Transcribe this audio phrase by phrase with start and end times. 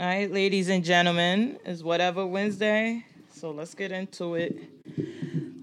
[0.00, 3.04] All right, ladies and gentlemen, is whatever Wednesday.
[3.34, 4.56] So let's get into it.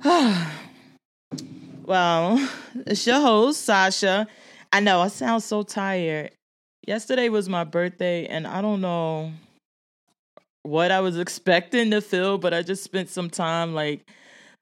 [1.83, 2.47] well,
[2.86, 4.28] it's your host, Sasha.
[4.71, 6.34] I know I sound so tired.
[6.86, 9.31] Yesterday was my birthday, and I don't know
[10.61, 14.07] what I was expecting to feel, but I just spent some time like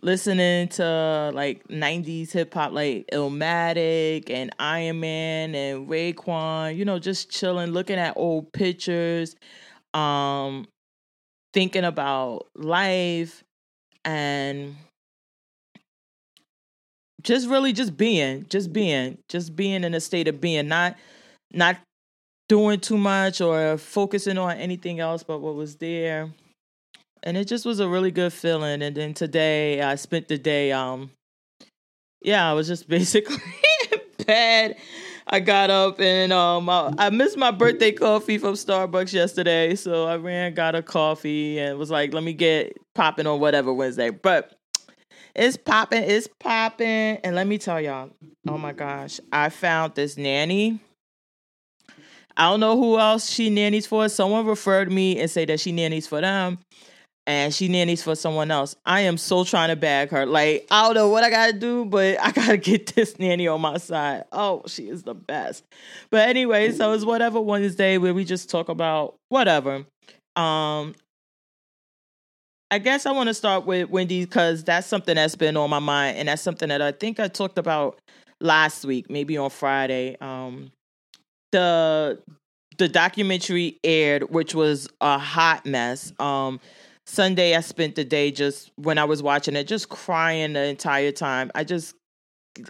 [0.02, 6.98] listening to like 90s hip hop like Illmatic and Iron Man and Raekwon, you know,
[6.98, 9.36] just chilling, looking at old pictures,
[9.96, 10.68] um,
[11.54, 13.44] thinking about life
[14.04, 14.76] and
[17.22, 20.96] just really just being, just being, just being in a state of being, not
[21.52, 21.78] not
[22.50, 26.30] doing too much or focusing on anything else but what was there
[27.26, 28.82] and it just was a really good feeling.
[28.84, 31.10] And then today I spent the day, um,
[32.22, 33.38] yeah, I was just basically
[33.92, 34.78] in bed.
[35.28, 40.06] I got up and um, I, I, missed my birthday coffee from Starbucks yesterday, so
[40.06, 44.12] I ran, got a coffee, and was like, let me get popping on whatever Wednesday.
[44.12, 44.56] But
[45.34, 48.12] it's popping, it's popping, and let me tell y'all,
[48.48, 50.80] oh my gosh, I found this nanny.
[52.38, 54.08] I don't know who else she nannies for.
[54.10, 56.60] Someone referred me and say that she nannies for them
[57.28, 58.76] and she nannies for someone else.
[58.86, 60.26] I am so trying to bag her.
[60.26, 63.62] Like, I don't know what I gotta do, but I gotta get this nanny on
[63.62, 64.26] my side.
[64.32, 65.64] Oh, she is the best.
[66.12, 69.86] But anyway, so it's whatever Wednesday where we just talk about whatever.
[70.36, 70.96] Um
[72.72, 75.80] I guess I want to start with Wendy because that's something that's been on my
[75.80, 78.00] mind, and that's something that I think I talked about
[78.42, 80.18] last week, maybe on Friday.
[80.22, 80.72] Um
[81.52, 82.22] the
[82.78, 86.14] the documentary aired, which was a hot mess.
[86.20, 86.60] Um
[87.06, 91.12] Sunday, I spent the day just when I was watching it, just crying the entire
[91.12, 91.52] time.
[91.54, 91.96] I just,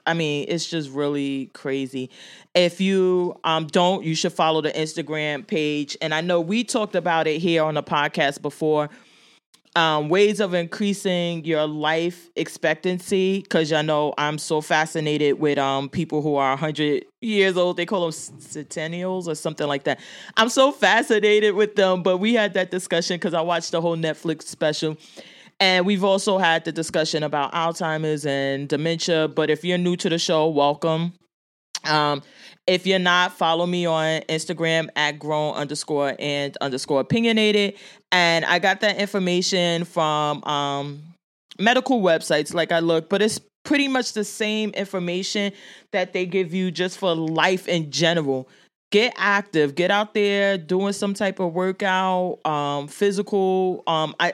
[0.06, 2.10] I mean, it's just really crazy.
[2.54, 5.96] If you um, don't, you should follow the Instagram page.
[6.02, 8.90] And I know we talked about it here on the podcast before
[9.76, 15.90] um, ways of increasing your life expectancy because I know I'm so fascinated with um,
[15.90, 17.76] people who are 100 years old.
[17.76, 20.00] They call them centennials or something like that.
[20.38, 22.04] I'm so fascinated with them.
[22.04, 24.98] But we had that discussion because I watched the whole Netflix special.
[25.60, 29.28] And we've also had the discussion about Alzheimer's and dementia.
[29.28, 31.14] But if you're new to the show, welcome.
[31.86, 32.24] Um,
[32.68, 37.76] if you're not, follow me on Instagram at grown underscore and underscore opinionated.
[38.12, 41.04] And I got that information from um,
[41.60, 45.52] medical websites, like I look, but it's pretty much the same information
[45.92, 48.48] that they give you just for life in general.
[48.92, 53.84] Get active, get out there doing some type of workout, um, physical.
[53.88, 54.34] Um, I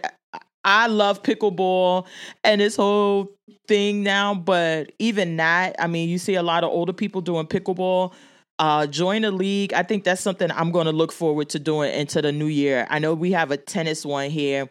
[0.64, 2.06] I love pickleball
[2.44, 3.32] and this whole
[3.68, 7.48] thing now, but even that, I mean, you see a lot of older people doing
[7.48, 8.14] pickleball.
[8.60, 9.74] Uh, join a league.
[9.74, 12.86] I think that's something I'm going to look forward to doing into the new year.
[12.92, 14.70] I know we have a tennis one here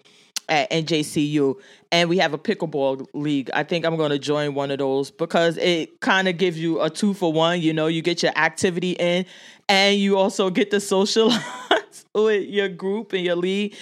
[0.49, 1.55] at NJCU,
[1.91, 3.51] and we have a pickleball league.
[3.55, 6.81] I think I'm going to join one of those because it kind of gives you
[6.81, 7.61] a two for one.
[7.61, 9.25] You know, you get your activity in,
[9.69, 11.41] and you also get to socialize
[12.15, 13.75] with your group and your league.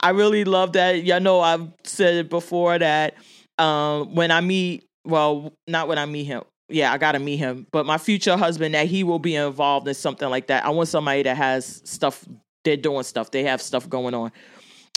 [0.00, 1.04] I really love that.
[1.04, 3.14] Y'all know I've said it before that
[3.58, 6.42] um, when I meet, well, not when I meet him.
[6.68, 7.66] Yeah, I gotta meet him.
[7.70, 10.64] But my future husband, that he will be involved in something like that.
[10.64, 12.24] I want somebody that has stuff.
[12.64, 13.30] They're doing stuff.
[13.30, 14.32] They have stuff going on,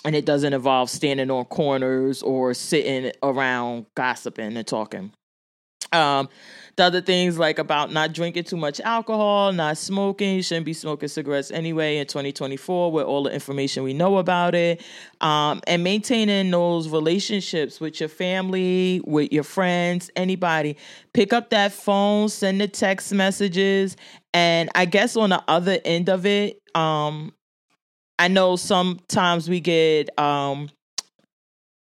[0.03, 5.11] and it doesn't involve standing on corners or sitting around gossiping and talking.
[5.91, 6.29] Um,
[6.75, 10.71] the other things like about not drinking too much alcohol, not smoking, you shouldn't be
[10.71, 14.81] smoking cigarettes anyway in 2024 with all the information we know about it.
[15.19, 20.77] Um, and maintaining those relationships with your family, with your friends, anybody.
[21.13, 23.97] Pick up that phone, send the text messages.
[24.33, 27.33] And I guess on the other end of it, um,
[28.17, 30.69] I know sometimes we get um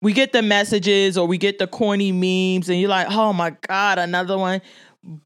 [0.01, 3.51] we get the messages or we get the corny memes and you're like, oh my
[3.67, 4.61] God, another one.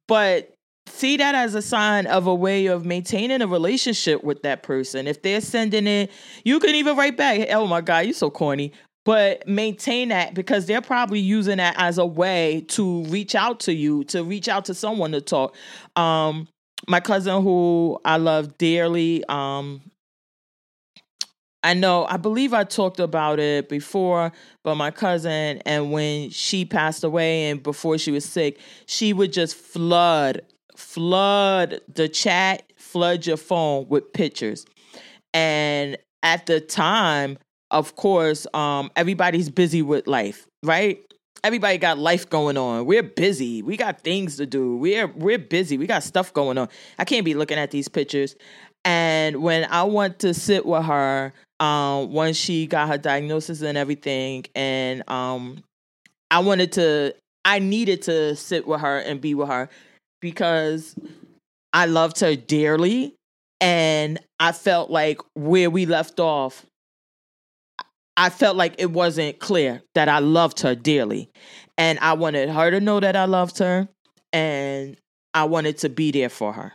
[0.08, 0.54] But
[0.88, 5.08] see that as a sign of a way of maintaining a relationship with that person.
[5.08, 6.12] If they're sending it,
[6.44, 8.74] you can even write back, oh my God, you're so corny.
[9.06, 13.74] But maintain that because they're probably using that as a way to reach out to
[13.74, 15.56] you, to reach out to someone to talk.
[15.98, 16.48] Um,
[16.88, 19.82] my cousin who I love dearly, um,
[21.64, 24.34] I know, I believe I talked about it before,
[24.64, 29.32] but my cousin, and when she passed away and before she was sick, she would
[29.32, 30.42] just flood,
[30.76, 34.66] flood the chat, flood your phone with pictures.
[35.34, 37.38] And at the time,
[37.72, 41.00] of course, um, everybody's busy with life, right?
[41.46, 42.86] Everybody got life going on.
[42.86, 43.62] We're busy.
[43.62, 44.78] We got things to do.
[44.78, 45.78] We're we're busy.
[45.78, 46.70] We got stuff going on.
[47.00, 48.36] I can't be looking at these pictures.
[48.86, 51.34] And when I want to sit with her
[51.64, 54.44] um, once she got her diagnosis and everything.
[54.54, 55.64] And um,
[56.30, 57.16] I wanted to,
[57.46, 59.70] I needed to sit with her and be with her
[60.20, 60.94] because
[61.72, 63.16] I loved her dearly.
[63.62, 66.66] And I felt like where we left off,
[68.18, 71.30] I felt like it wasn't clear that I loved her dearly.
[71.78, 73.88] And I wanted her to know that I loved her.
[74.34, 74.98] And
[75.34, 76.74] I wanted to be there for her.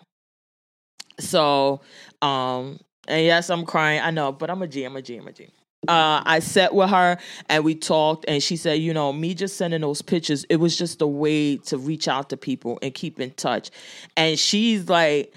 [1.21, 1.83] So,
[2.23, 2.79] um,
[3.09, 4.01] and yes, I'm crying.
[4.01, 4.85] I know, but I'm a G.
[4.85, 5.17] I'm a G.
[5.17, 5.49] I'm a G.
[5.87, 7.19] Uh, I sat with her
[7.49, 10.77] and we talked, and she said, you know, me just sending those pictures, it was
[10.77, 13.71] just a way to reach out to people and keep in touch.
[14.17, 15.33] And she's like,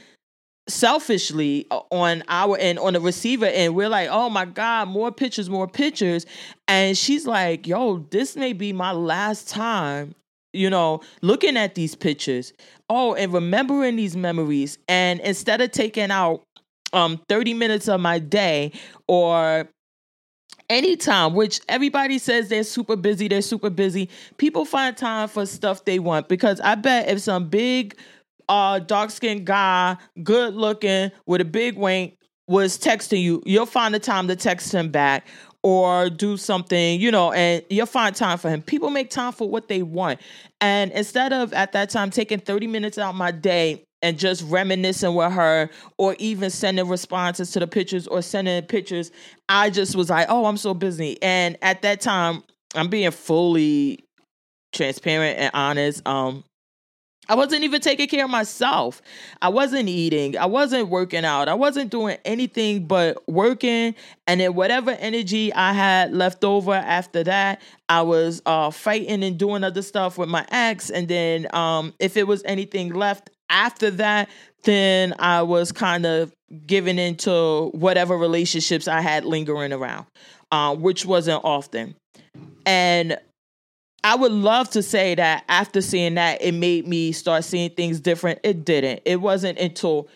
[0.67, 5.11] selfishly uh, on our end on the receiver end we're like oh my god more
[5.11, 6.25] pictures more pictures
[6.67, 10.13] and she's like yo this may be my last time
[10.53, 12.53] you know looking at these pictures
[12.89, 16.43] oh and remembering these memories and instead of taking out
[16.93, 18.71] um 30 minutes of my day
[19.07, 19.69] or
[20.69, 25.85] anytime which everybody says they're super busy they're super busy people find time for stuff
[25.85, 27.95] they want because i bet if some big
[28.49, 32.17] uh dark skinned guy good looking with a big wink
[32.47, 35.27] was texting you you'll find the time to text him back
[35.63, 38.61] or do something, you know, and you'll find time for him.
[38.61, 40.19] People make time for what they want.
[40.59, 45.13] And instead of at that time taking 30 minutes out my day and just reminiscing
[45.13, 49.11] with her or even sending responses to the pictures or sending pictures,
[49.49, 51.21] I just was like, oh, I'm so busy.
[51.21, 52.43] And at that time,
[52.75, 54.05] I'm being fully
[54.71, 56.07] transparent and honest.
[56.07, 56.43] Um,
[57.29, 59.01] I wasn't even taking care of myself.
[59.41, 60.37] I wasn't eating.
[60.37, 61.47] I wasn't working out.
[61.47, 63.95] I wasn't doing anything but working.
[64.27, 69.37] And then whatever energy I had left over after that, I was uh, fighting and
[69.37, 70.89] doing other stuff with my ex.
[70.89, 74.29] And then um, if it was anything left after that,
[74.63, 76.31] then I was kind of
[76.65, 80.05] giving into whatever relationships I had lingering around,
[80.51, 81.95] uh, which wasn't often.
[82.65, 83.17] And
[84.03, 87.99] I would love to say that after seeing that, it made me start seeing things
[87.99, 88.39] different.
[88.43, 89.01] It didn't.
[89.05, 90.07] It wasn't until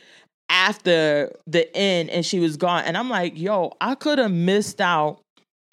[0.49, 2.83] after the end and she was gone.
[2.85, 5.21] And I'm like, yo, I could have missed out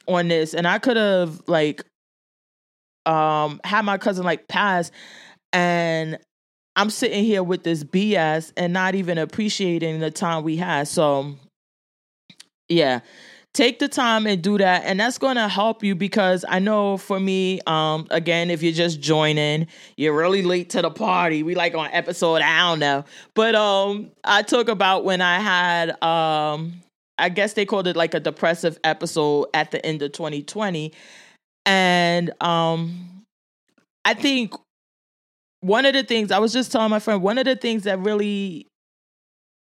[0.06, 1.84] on this and I could have like
[3.06, 4.90] um had my cousin like pass
[5.52, 6.18] and
[6.76, 10.88] I'm sitting here with this BS and not even appreciating the time we had.
[10.88, 11.36] So
[12.68, 13.00] yeah
[13.54, 16.96] take the time and do that and that's going to help you because i know
[16.96, 19.66] for me um again if you're just joining
[19.96, 23.04] you're really late to the party we like on episode i don't know
[23.34, 26.72] but um i talk about when i had um
[27.18, 30.92] i guess they called it like a depressive episode at the end of 2020
[31.66, 33.22] and um
[34.06, 34.54] i think
[35.62, 37.98] one of the things i was just telling my friend one of the things that
[37.98, 38.66] really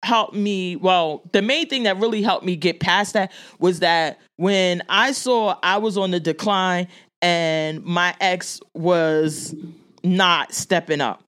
[0.03, 4.19] helped me well the main thing that really helped me get past that was that
[4.37, 6.89] when i saw i was on the decline
[7.23, 9.55] and my ex was
[10.03, 11.23] not stepping up.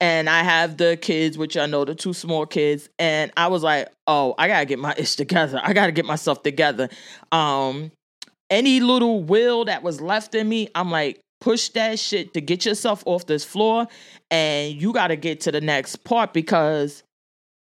[0.00, 3.64] And i have the kids which i know the two small kids and i was
[3.64, 5.60] like oh i gotta get my ish together.
[5.62, 6.88] I gotta get myself together.
[7.32, 7.90] Um
[8.50, 12.64] any little will that was left in me i'm like push that shit to get
[12.64, 13.86] yourself off this floor
[14.30, 17.02] and you gotta get to the next part because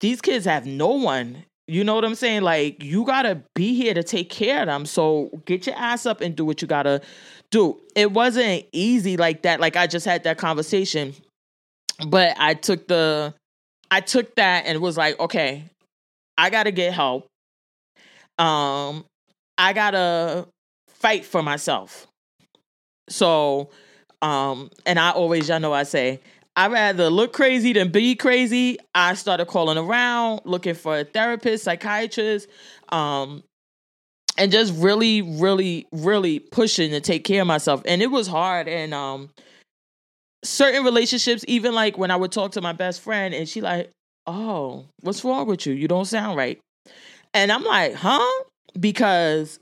[0.01, 1.43] these kids have no one.
[1.67, 2.43] You know what I'm saying?
[2.43, 4.85] Like you gotta be here to take care of them.
[4.85, 7.01] So get your ass up and do what you gotta
[7.49, 7.81] do.
[7.95, 9.59] It wasn't easy like that.
[9.59, 11.15] Like I just had that conversation,
[12.07, 13.33] but I took the,
[13.89, 15.63] I took that and was like, okay,
[16.37, 17.27] I gotta get help.
[18.37, 19.05] Um,
[19.57, 20.47] I gotta
[20.89, 22.07] fight for myself.
[23.09, 23.69] So,
[24.21, 26.21] um, and I always, y'all know, I say
[26.55, 28.77] I'd rather look crazy than be crazy.
[28.93, 32.47] I started calling around, looking for a therapist, psychiatrist,
[32.89, 33.43] um,
[34.37, 37.81] and just really, really, really pushing to take care of myself.
[37.85, 38.67] And it was hard.
[38.69, 39.29] And um,
[40.43, 43.91] certain relationships, even like when I would talk to my best friend, and she like,
[44.25, 45.73] "Oh, what's wrong with you?
[45.73, 46.59] You don't sound right."
[47.33, 48.43] And I'm like, "Huh?"
[48.79, 49.59] Because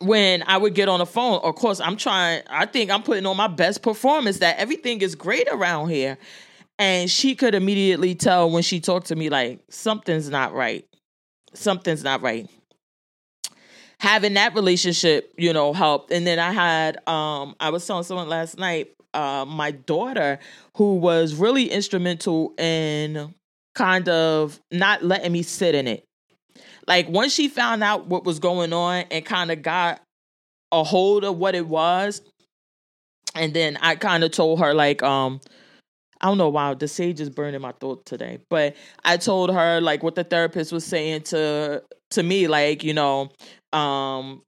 [0.00, 3.26] when I would get on the phone, of course, I'm trying, I think I'm putting
[3.26, 6.18] on my best performance that everything is great around here.
[6.78, 10.86] And she could immediately tell when she talked to me, like, something's not right.
[11.54, 12.48] Something's not right.
[13.98, 16.12] Having that relationship, you know, helped.
[16.12, 20.38] And then I had, um, I was telling someone last night, uh, my daughter,
[20.76, 23.34] who was really instrumental in
[23.74, 26.07] kind of not letting me sit in it
[26.88, 30.00] like once she found out what was going on and kind of got
[30.72, 32.22] a hold of what it was,
[33.34, 35.40] and then I kind of told her like, um,
[36.20, 39.80] I don't know why the sage is burning my throat today, but I told her
[39.80, 43.30] like what the therapist was saying to to me, like you know,
[43.72, 44.42] Um,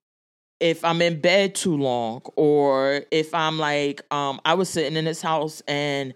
[0.61, 5.05] if I'm in bed too long, or if I'm like, um, I was sitting in
[5.05, 6.15] this house and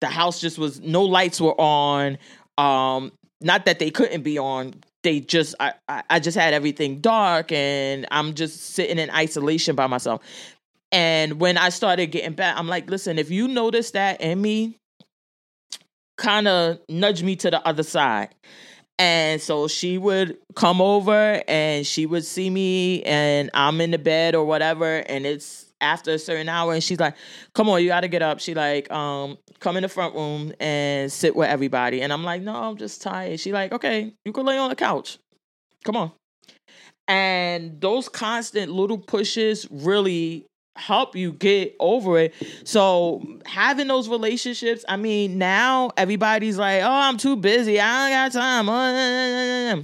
[0.00, 2.18] the house just was no lights were on.
[2.58, 4.74] Um, not that they couldn't be on.
[5.02, 9.86] They just I, I just had everything dark and I'm just sitting in isolation by
[9.86, 10.22] myself.
[10.92, 14.78] And when I started getting back, I'm like, listen, if you notice that in me,
[16.18, 18.28] kind of nudge me to the other side.
[18.98, 23.98] And so she would come over and she would see me and I'm in the
[23.98, 27.14] bed or whatever and it's after a certain hour and she's like,
[27.54, 28.40] Come on, you gotta get up.
[28.40, 32.00] She like, um, come in the front room and sit with everybody.
[32.00, 33.40] And I'm like, No, I'm just tired.
[33.40, 35.18] She like, Okay, you can lay on the couch.
[35.84, 36.12] Come on.
[37.08, 40.46] And those constant little pushes really
[40.76, 42.34] help you get over it.
[42.64, 47.80] So having those relationships, I mean, now everybody's like, "Oh, I'm too busy.
[47.80, 49.82] I don't got time." Uh, uh, uh,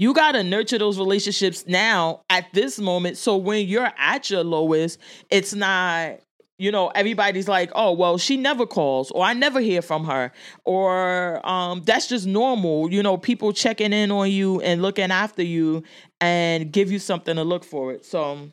[0.00, 4.42] You got to nurture those relationships now at this moment so when you're at your
[4.42, 4.98] lowest,
[5.30, 6.20] it's not
[6.58, 10.30] you know everybody's like oh well she never calls or i never hear from her
[10.66, 15.42] or um that's just normal you know people checking in on you and looking after
[15.42, 15.82] you
[16.20, 18.50] and give you something to look for it so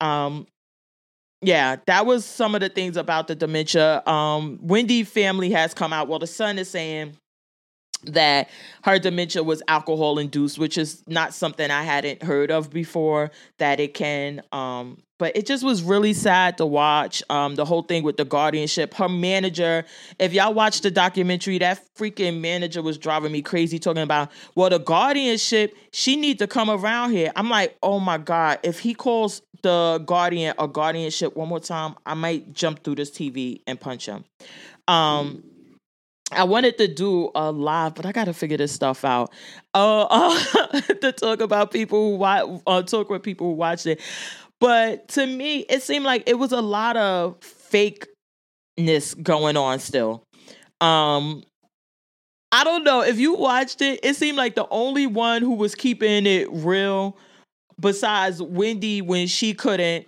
[0.00, 0.46] um,
[1.40, 4.02] yeah, that was some of the things about the dementia.
[4.06, 6.08] Um, Wendy family has come out.
[6.08, 7.16] Well, the son is saying
[8.04, 8.48] that
[8.84, 13.30] her dementia was alcohol induced, which is not something I hadn't heard of before.
[13.58, 17.82] That it can um, but it just was really sad to watch um, the whole
[17.82, 18.94] thing with the guardianship.
[18.94, 19.84] Her manager,
[20.18, 24.70] if y'all watched the documentary, that freaking manager was driving me crazy talking about, well,
[24.70, 27.32] the guardianship, she need to come around here.
[27.34, 31.96] I'm like, oh my God, if he calls the guardian or guardianship one more time,
[32.06, 34.24] I might jump through this TV and punch him.
[34.86, 35.42] Um,
[36.30, 39.32] I wanted to do a live, but I got to figure this stuff out.
[39.74, 40.02] Uh,
[40.54, 44.00] uh, to talk about people who watch, uh, talk with people who watched it.
[44.60, 50.24] But to me, it seemed like it was a lot of fakeness going on still.
[50.80, 51.42] Um
[52.50, 55.74] I don't know if you watched it, it seemed like the only one who was
[55.74, 57.16] keeping it real
[57.78, 60.06] besides Wendy when she couldn't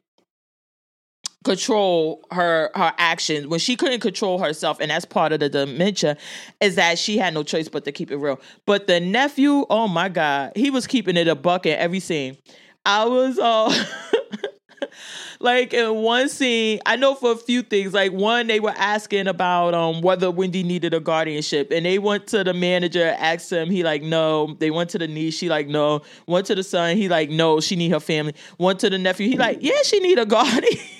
[1.44, 6.16] control her her actions when she couldn't control herself and that's part of the dementia
[6.60, 9.88] is that she had no choice but to keep it real but the nephew oh
[9.88, 12.36] my god he was keeping it a buck in every scene
[12.84, 13.84] i was uh
[15.40, 17.92] like in one scene, I know for a few things.
[17.92, 22.26] Like one, they were asking about um whether Wendy needed a guardianship, and they went
[22.28, 24.56] to the manager, asked him, he like no.
[24.58, 26.02] They went to the niece, she like no.
[26.26, 27.60] Went to the son, he like no.
[27.60, 28.34] She need her family.
[28.58, 30.80] Went to the nephew, he like yeah, she need a guardian.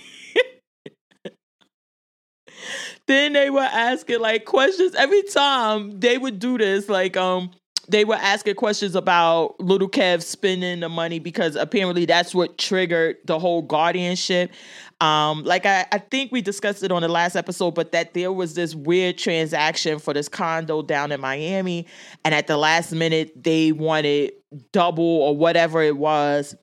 [3.06, 7.50] then they were asking like questions every time they would do this like um
[7.90, 13.16] they were asking questions about little Kev spending the money because apparently that's what triggered
[13.24, 14.52] the whole guardianship.
[15.00, 18.32] Um, like I, I think we discussed it on the last episode, but that there
[18.32, 21.86] was this weird transaction for this condo down in Miami,
[22.24, 24.32] and at the last minute they wanted
[24.72, 26.54] double or whatever it was.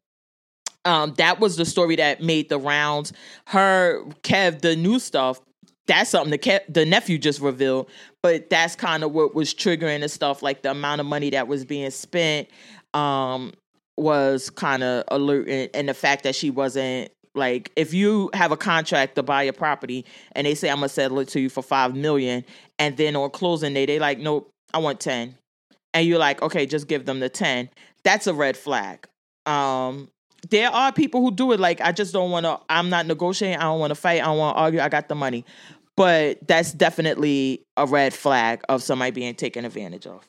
[0.86, 3.12] Um, that was the story that made the rounds.
[3.48, 5.42] Her Kev, the new stuff,
[5.88, 7.89] that's something the ke- the nephew just revealed
[8.22, 11.48] but that's kind of what was triggering the stuff like the amount of money that
[11.48, 12.48] was being spent
[12.94, 13.53] um
[13.98, 18.58] was kind of alerting and the fact that she wasn't like if you have a
[18.58, 21.63] contract to buy a property and they say i'm gonna settle it to you for
[21.63, 22.44] five million
[22.79, 25.36] and then on closing day they like nope i want 10
[25.94, 27.70] and you're like okay just give them the 10
[28.03, 29.06] that's a red flag.
[29.46, 30.10] Um
[30.50, 33.58] there are people who do it like i just don't want to i'm not negotiating
[33.58, 35.44] i don't want to fight i don't want to argue i got the money
[35.98, 40.25] but that's definitely a red flag of somebody being taken advantage of.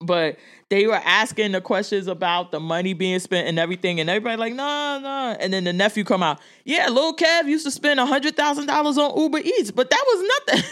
[0.00, 0.36] But
[0.68, 4.54] they were asking the questions about the money being spent and everything, and everybody like,
[4.54, 5.36] no, no.
[5.40, 8.98] And then the nephew come out, yeah, little Kev used to spend hundred thousand dollars
[8.98, 10.70] on Uber Eats, but that was nothing.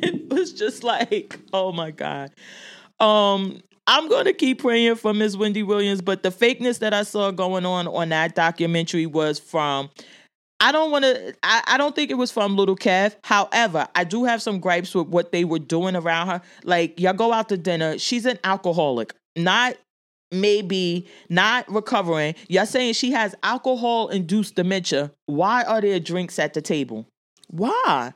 [0.02, 2.30] it was just like, oh my god.
[3.00, 7.02] Um, I'm going to keep praying for Miss Wendy Williams, but the fakeness that I
[7.02, 9.90] saw going on on that documentary was from
[10.60, 11.34] I don't want to.
[11.42, 13.16] I, I, don't think it was from Little Kev.
[13.22, 16.40] However, I do have some gripes with what they were doing around her.
[16.62, 17.98] Like y'all go out to dinner.
[17.98, 19.76] She's an alcoholic, not
[20.30, 22.34] maybe not recovering.
[22.48, 25.12] Y'all saying she has alcohol induced dementia.
[25.26, 27.06] Why are there drinks at the table?
[27.48, 28.12] Why?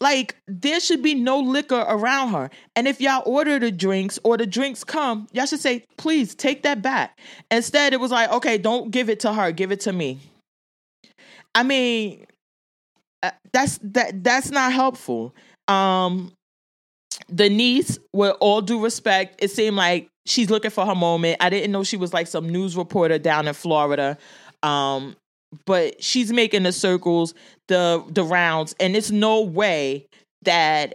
[0.00, 2.50] Like there should be no liquor around her.
[2.74, 6.62] And if y'all order the drinks or the drinks come, y'all should say, please take
[6.62, 7.18] that back.
[7.50, 10.18] Instead, it was like, okay, don't give it to her, give it to me.
[11.54, 12.26] I mean,
[13.22, 15.34] uh, that's that that's not helpful.
[15.68, 16.32] Um,
[17.28, 21.36] the niece, with all due respect, it seemed like she's looking for her moment.
[21.40, 24.16] I didn't know she was like some news reporter down in Florida.
[24.62, 25.16] Um,
[25.66, 27.34] but she's making the circles,
[27.68, 30.06] the the rounds, and it's no way
[30.42, 30.94] that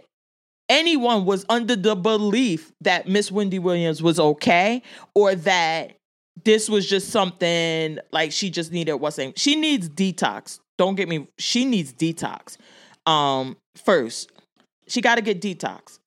[0.68, 4.82] anyone was under the belief that Miss Wendy Williams was okay
[5.14, 5.95] or that
[6.44, 10.60] this was just something like she just needed wasn't she needs detox.
[10.78, 12.56] Don't get me she needs detox.
[13.06, 14.30] Um first.
[14.88, 15.98] She got to get detox.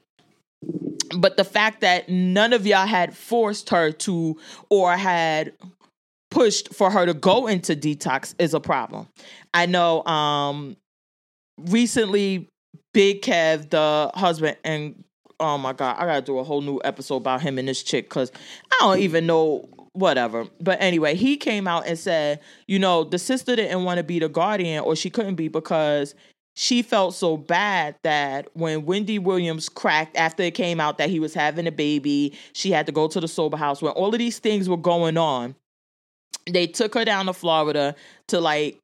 [1.17, 4.37] But the fact that none of y'all had forced her to
[4.69, 5.53] or had
[6.31, 9.07] pushed for her to go into detox is a problem.
[9.53, 10.77] I know um
[11.57, 12.47] recently
[12.93, 15.03] Big Kev, the husband, and
[15.39, 18.09] oh my god, I gotta do a whole new episode about him and this chick
[18.09, 18.31] because
[18.71, 19.69] I don't even know
[19.99, 20.47] whatever.
[20.59, 24.19] But anyway, he came out and said, you know, the sister didn't want to be
[24.19, 26.15] the guardian or she couldn't be because
[26.55, 31.19] she felt so bad that when Wendy Williams cracked after it came out that he
[31.19, 33.81] was having a baby, she had to go to the sober house.
[33.81, 35.55] When all of these things were going on,
[36.45, 37.95] they took her down to Florida
[38.27, 38.79] to like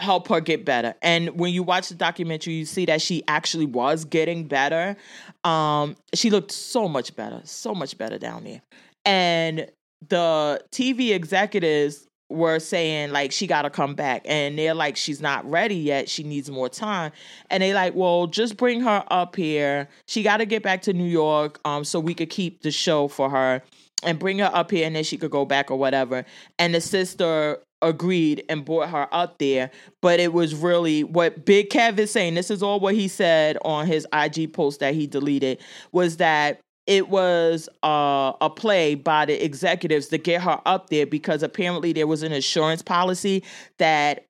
[0.00, 0.94] help her get better.
[1.02, 4.96] And when you watch the documentary, you see that she actually was getting better.
[5.44, 8.60] Um, she looked so much better, so much better down there.
[9.04, 9.70] And
[10.08, 15.20] the TV executives were saying like she got to come back and they're like she's
[15.20, 17.12] not ready yet she needs more time
[17.50, 20.94] and they like well just bring her up here she got to get back to
[20.94, 23.62] new york um so we could keep the show for her
[24.02, 26.24] and bring her up here and then she could go back or whatever
[26.58, 29.70] and the sister agreed and brought her up there
[30.00, 33.58] but it was really what big kev is saying this is all what he said
[33.66, 35.60] on his ig post that he deleted
[35.92, 41.06] was that it was uh, a play by the executives to get her up there
[41.06, 43.42] because apparently there was an insurance policy
[43.78, 44.26] that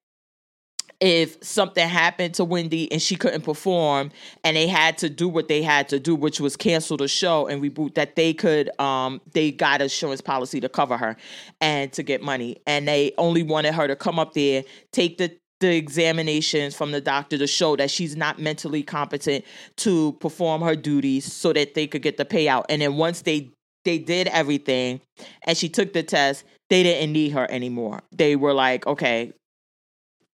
[1.00, 4.10] if something happened to Wendy and she couldn't perform
[4.44, 7.46] and they had to do what they had to do, which was cancel the show
[7.46, 11.16] and reboot, that they could um they got insurance policy to cover her
[11.60, 12.56] and to get money.
[12.66, 17.00] And they only wanted her to come up there, take the the examinations from the
[17.00, 19.44] doctor to show that she's not mentally competent
[19.76, 22.64] to perform her duties so that they could get the payout.
[22.68, 23.50] And then once they
[23.84, 25.00] they did everything
[25.42, 28.02] and she took the test, they didn't need her anymore.
[28.12, 29.32] They were like, okay,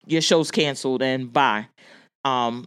[0.07, 1.68] your show's canceled and bye.
[2.24, 2.66] Um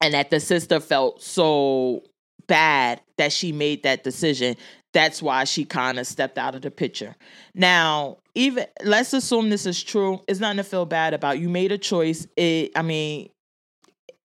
[0.00, 2.02] and that the sister felt so
[2.46, 4.56] bad that she made that decision.
[4.92, 7.16] That's why she kind of stepped out of the picture.
[7.54, 10.20] Now, even let's assume this is true.
[10.26, 11.38] It's nothing to feel bad about.
[11.38, 12.26] You made a choice.
[12.36, 13.30] It I mean,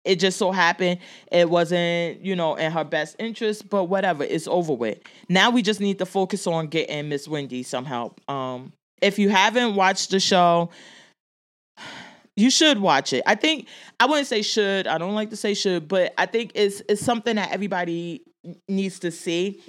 [0.04, 1.00] it just so happened
[1.32, 5.00] it wasn't, you know, in her best interest, but whatever, it's over with.
[5.28, 8.20] Now we just need to focus on getting Miss Wendy some help.
[8.30, 10.70] Um if you haven't watched the show,
[12.36, 13.24] you should watch it.
[13.28, 13.68] I think
[14.00, 14.88] I wouldn't say should.
[14.88, 18.24] I don't like to say should, but I think it's it's something that everybody
[18.68, 19.62] needs to see.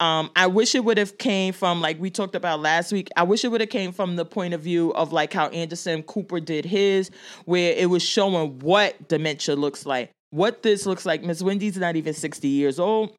[0.00, 3.08] Um, I wish it would have came from like we talked about last week.
[3.16, 6.04] I wish it would have came from the point of view of like how Anderson
[6.04, 7.10] Cooper did his,
[7.46, 11.24] where it was showing what dementia looks like, what this looks like.
[11.24, 13.12] Miss Wendy's not even sixty years old.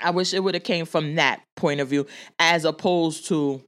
[0.00, 2.06] I wish it would have came from that point of view,
[2.40, 3.62] as opposed to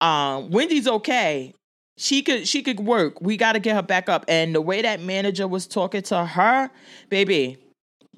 [0.00, 1.52] um, Wendy's okay.
[1.98, 3.20] She could she could work.
[3.20, 4.24] We got to get her back up.
[4.28, 6.70] And the way that manager was talking to her,
[7.10, 7.58] baby,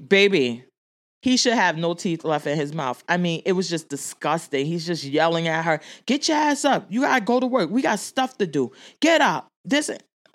[0.09, 0.65] baby,
[1.21, 3.03] he should have no teeth left in his mouth.
[3.09, 4.67] I mean, it was just disgusting.
[4.67, 6.87] He's just yelling at her, "Get your ass up!
[6.89, 7.71] You gotta go to work.
[7.71, 8.73] We got stuff to do.
[9.01, 9.91] Get up!" This,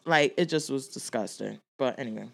[0.06, 1.60] like, it just was disgusting.
[1.78, 2.30] But anyway,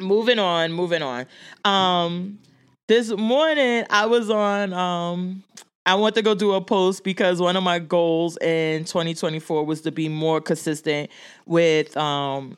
[0.00, 1.26] moving on, moving on.
[1.64, 2.38] Um,
[2.88, 4.72] this morning I was on.
[4.72, 5.44] Um,
[5.84, 9.80] I want to go do a post because one of my goals in 2024 was
[9.80, 11.10] to be more consistent
[11.44, 12.56] with um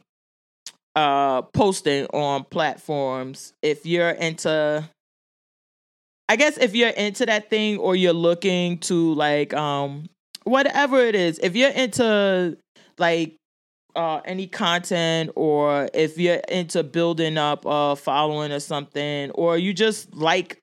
[0.94, 4.88] uh posting on platforms if you're into
[6.28, 10.08] I guess if you're into that thing or you're looking to like um
[10.44, 12.56] whatever it is, if you're into
[12.98, 13.36] like
[13.96, 19.72] uh any content or if you're into building up a following or something or you
[19.72, 20.58] just like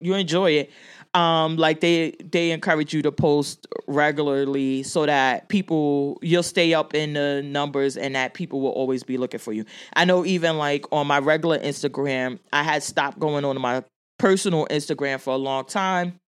[0.00, 0.70] you enjoy it
[1.14, 6.94] um like they they encourage you to post regularly so that people you'll stay up
[6.94, 9.64] in the numbers and that people will always be looking for you.
[9.94, 13.82] I know even like on my regular instagram i had stopped going on my
[14.18, 16.19] personal instagram for a long time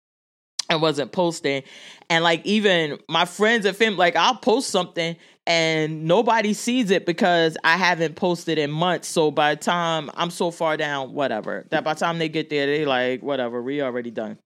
[0.73, 1.63] and wasn't posting
[2.11, 7.05] and like even my friends and fam like i'll post something and nobody sees it
[7.05, 9.09] because I haven't posted in months.
[9.09, 12.49] So by the time I'm so far down, whatever, that by the time they get
[12.49, 14.39] there, they like, whatever, we already done.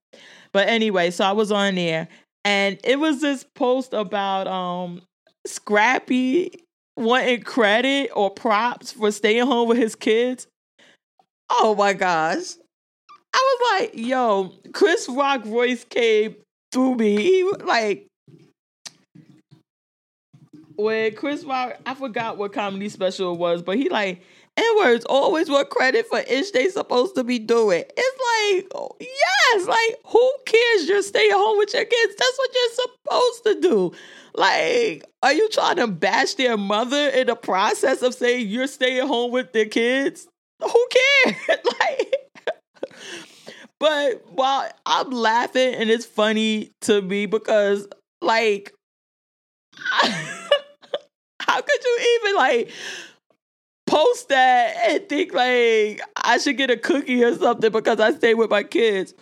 [0.53, 2.09] But anyway, so I was on there
[2.45, 5.03] and it was this post about um
[5.47, 6.51] Scrappy
[6.97, 10.47] wanting credit or props for staying home with his kids.
[11.51, 12.55] Oh my gosh.
[13.37, 16.37] I was like, yo, Chris Rock voice came
[16.73, 17.17] through me.
[17.17, 18.07] He like
[20.77, 24.23] when Chris Rock, I forgot what comedy special it was, but he like
[24.57, 27.85] N-words always want credit for ish they supposed to be doing.
[27.95, 30.89] It's like, yes, like who cares?
[30.89, 32.15] You're staying home with your kids.
[32.17, 33.93] That's what you're supposed to do.
[34.35, 39.07] Like, are you trying to bash their mother in the process of saying you're staying
[39.07, 40.27] home with their kids?
[40.63, 40.89] Who
[41.25, 41.37] cares?
[41.81, 42.15] like,
[43.79, 47.87] but while I'm laughing and it's funny to me because,
[48.21, 48.73] like,
[49.91, 52.71] how could you even like?
[53.87, 58.35] post that and think like I should get a cookie or something because I stay
[58.35, 59.15] with my kids.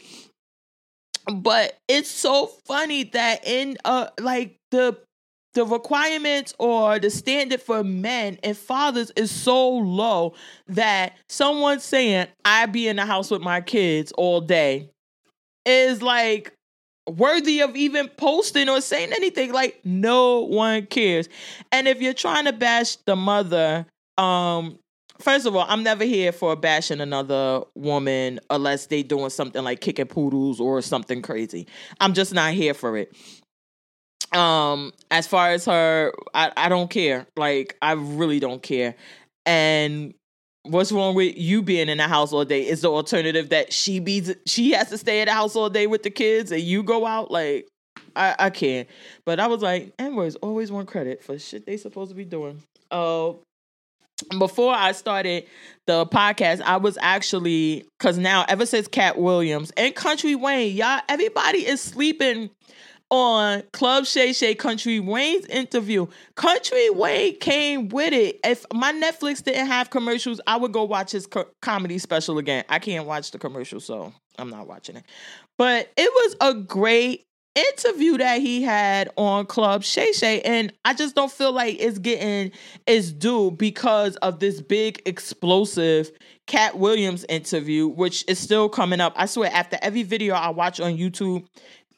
[1.33, 4.99] But it's so funny that in uh like the
[5.55, 10.35] the requirements or the standard for men and fathers is so low
[10.69, 14.91] that someone saying I be in the house with my kids all day
[15.65, 16.53] is like
[17.09, 21.29] worthy of even posting or saying anything like no one cares
[21.71, 23.87] and if you're trying to bash the mother
[24.17, 24.79] um,
[25.21, 29.81] first of all, I'm never here for bashing another woman unless they doing something like
[29.81, 31.67] kicking poodles or something crazy.
[32.01, 33.15] I'm just not here for it.
[34.35, 37.27] Um, as far as her, I, I don't care.
[37.37, 38.97] Like, I really don't care.
[39.47, 40.15] And
[40.65, 42.67] what's wrong with you being in the house all day?
[42.67, 45.87] Is the alternative that she be she has to stay at the house all day
[45.87, 47.31] with the kids and you go out?
[47.31, 47.69] Like,
[48.17, 48.89] I, I can't.
[49.25, 52.63] But I was like, N-words always want credit for shit they supposed to be doing.
[52.91, 53.35] Uh
[54.39, 55.45] before I started
[55.87, 61.01] the podcast, I was actually because now ever since Katt Williams and Country Wayne, y'all,
[61.09, 62.51] everybody is sleeping
[63.15, 66.09] on Club Shay Shay Country Wayne's interview.
[66.35, 68.41] Country Wayne came with it.
[68.43, 72.65] If my Netflix didn't have commercials, I would go watch his co- comedy special again.
[72.69, 75.05] I can't watch the commercial, so I'm not watching it.
[75.57, 77.25] But it was a great
[77.55, 81.99] interview that he had on Club Shay Shay, and I just don't feel like it's
[81.99, 82.51] getting
[82.89, 86.11] its due because of this big explosive
[86.49, 89.13] Katt Williams interview, which is still coming up.
[89.17, 91.47] I swear, after every video I watch on YouTube,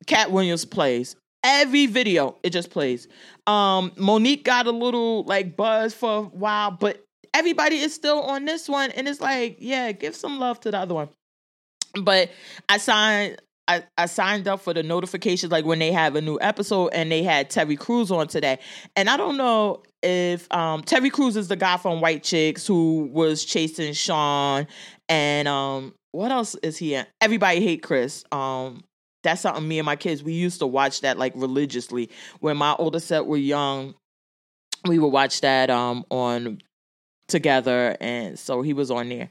[0.06, 1.16] Katt Williams plays.
[1.44, 3.06] Every video, it just plays.
[3.46, 8.44] Um, Mo'Nique got a little like buzz for a while, but everybody is still on
[8.44, 11.08] this one, and it's like, yeah, give some love to the other one.
[11.94, 12.30] But
[12.68, 16.38] I signed I, I signed up for the notifications like when they have a new
[16.40, 18.58] episode and they had Terry Crews on today.
[18.94, 23.10] And I don't know if um, Terry Crews is the guy from White Chicks who
[23.12, 24.66] was chasing Sean
[25.08, 27.06] and um what else is he in?
[27.20, 28.24] Everybody hate Chris.
[28.32, 28.84] Um
[29.26, 32.08] that's something me and my kids we used to watch that like religiously.
[32.40, 33.94] When my older set were young,
[34.86, 36.62] we would watch that um on
[37.28, 39.28] together and so he was on there.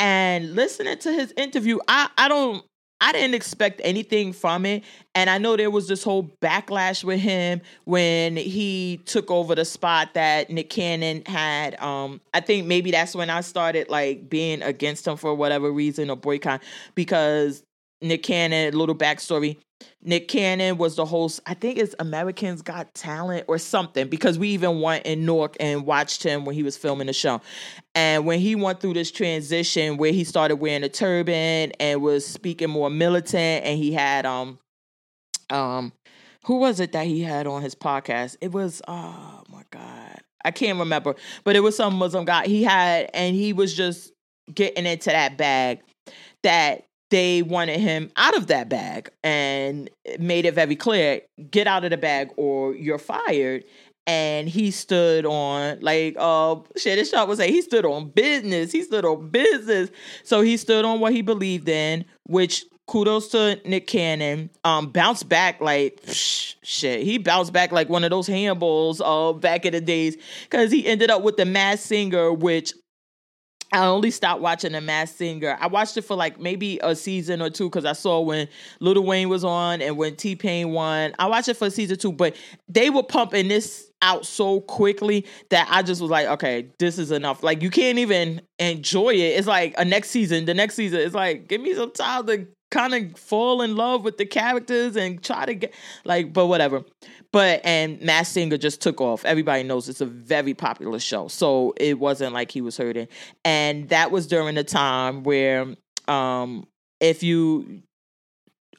[0.00, 2.64] And listening to his interview, I I don't
[3.00, 4.82] I didn't expect anything from it.
[5.14, 9.64] And I know there was this whole backlash with him when he took over the
[9.64, 11.80] spot that Nick Cannon had.
[11.80, 16.10] Um, I think maybe that's when I started like being against him for whatever reason
[16.10, 16.62] or boycott
[16.96, 17.62] because
[18.00, 19.58] Nick Cannon, little backstory.
[20.02, 24.48] Nick Cannon was the host, I think it's Americans Got Talent or something, because we
[24.50, 27.40] even went in Newark and watched him when he was filming the show.
[27.94, 32.26] And when he went through this transition where he started wearing a turban and was
[32.26, 34.58] speaking more militant, and he had um
[35.50, 35.92] um
[36.44, 38.36] who was it that he had on his podcast?
[38.40, 40.20] It was oh my god.
[40.44, 44.12] I can't remember, but it was some Muslim guy he had, and he was just
[44.52, 45.80] getting into that bag
[46.42, 51.84] that they wanted him out of that bag and made it very clear get out
[51.84, 53.64] of the bag or you're fired
[54.08, 58.72] and he stood on like uh Shannon Sharpe would say he stood on business.
[58.72, 59.90] He stood on business.
[60.24, 64.48] So he stood on what he believed in, which kudos to Nick Cannon.
[64.64, 67.02] Um bounced back like psh, shit.
[67.02, 70.86] He bounced back like one of those handballs uh back in the days because he
[70.86, 72.72] ended up with the Masked Singer, which
[73.72, 75.56] I only stopped watching The Masked Singer.
[75.60, 78.48] I watched it for like maybe a season or two because I saw when
[78.80, 81.14] Lil Wayne was on and when T Pain won.
[81.18, 82.34] I watched it for season two, but
[82.68, 87.10] they were pumping this out so quickly that I just was like, okay, this is
[87.10, 87.42] enough.
[87.42, 89.36] Like you can't even enjoy it.
[89.38, 90.46] It's like a next season.
[90.46, 94.04] The next season, it's like give me some time to kind of fall in love
[94.04, 96.84] with the characters and try to get like, but whatever.
[97.32, 99.24] But and Masked Singer just took off.
[99.24, 103.08] Everybody knows it's a very popular show, so it wasn't like he was hurting.
[103.44, 105.66] And that was during the time where,
[106.06, 106.66] um,
[107.00, 107.82] if you,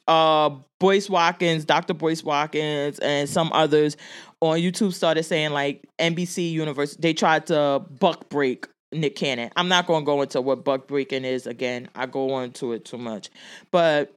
[0.08, 0.50] uh,
[0.80, 1.94] Boyce Watkins, Dr.
[1.94, 3.98] Boyce Watkins, and some others
[4.42, 9.52] on YouTube started saying like NBC Universe, they tried to buck break Nick Cannon.
[9.56, 11.90] I'm not going to go into what buck breaking is again.
[11.96, 13.30] I go into it too much,
[13.72, 14.14] but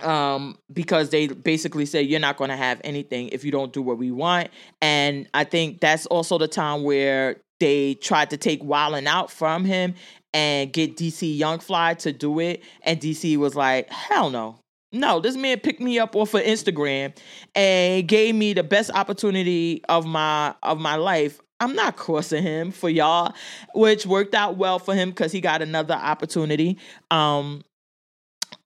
[0.00, 3.80] um because they basically say you're not going to have anything if you don't do
[3.80, 4.48] what we want
[4.82, 9.64] and i think that's also the time where they tried to take Wildin' Out from
[9.64, 9.94] him
[10.34, 14.58] and get DC Young Fly to do it and DC was like hell no
[14.94, 17.14] no, this man picked me up off of Instagram
[17.56, 21.40] and gave me the best opportunity of my of my life.
[21.60, 23.34] I'm not crossing him for y'all,
[23.74, 26.78] which worked out well for him because he got another opportunity.
[27.10, 27.62] Um,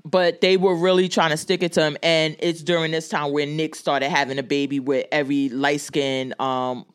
[0.05, 3.33] but they were really trying to stick it to him, and it's during this time
[3.33, 6.35] where Nick started having a baby with every light skin.
[6.39, 6.87] Um,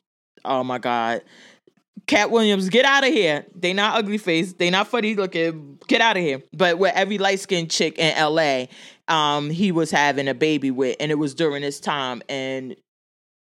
[0.45, 1.21] oh my god,
[2.07, 3.45] Katt Williams, get out of here.
[3.55, 4.53] They not ugly face.
[4.53, 5.79] They not funny looking.
[5.87, 6.41] Get out of here.
[6.53, 8.65] But with every light skinned chick in LA,
[9.07, 12.21] um, he was having a baby with, and it was during this time.
[12.27, 12.75] And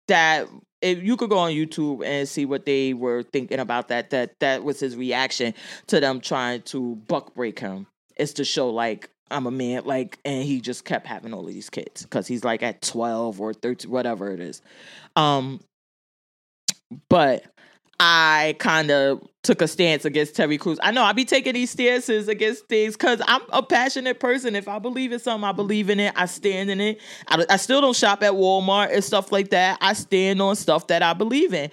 [0.09, 0.49] that
[0.87, 4.39] if you could go on YouTube and see what they were thinking about that, that
[4.41, 5.55] that was his reaction
[5.89, 7.87] to them trying to buck break him.
[8.17, 11.53] It's to show like I'm a man, like, and he just kept having all of
[11.53, 14.63] these kids because he's like at 12 or 13, whatever it is.
[15.17, 15.61] Um,
[17.09, 17.45] but
[17.99, 20.79] I kind of took a stance against Terry Crews.
[20.83, 24.55] I know I be taking these stances against things because I'm a passionate person.
[24.55, 26.13] If I believe in something, I believe in it.
[26.17, 27.01] I stand in it.
[27.29, 29.79] I, I still don't shop at Walmart and stuff like that.
[29.81, 31.71] I stand on stuff that I believe in.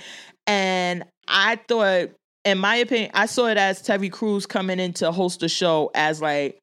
[0.48, 2.12] And I thought,
[2.46, 5.92] in my opinion, I saw it as Terry Crews coming in to host the show
[5.94, 6.60] as like,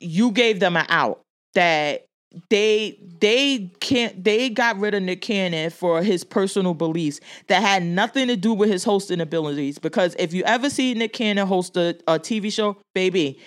[0.00, 1.20] you gave them an out
[1.54, 2.04] that
[2.50, 7.82] they they can't they got rid of Nick Cannon for his personal beliefs that had
[7.82, 9.78] nothing to do with his hosting abilities.
[9.78, 13.38] Because if you ever see Nick Cannon host a, a TV show, baby,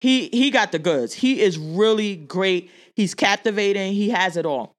[0.00, 1.14] he he got the goods.
[1.14, 2.70] He is really great.
[2.94, 3.92] He's captivating.
[3.94, 4.72] He has it all.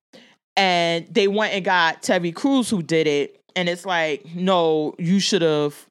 [0.57, 3.41] And they went and got Terry Crews who did it.
[3.57, 5.85] And it's like, no, you should have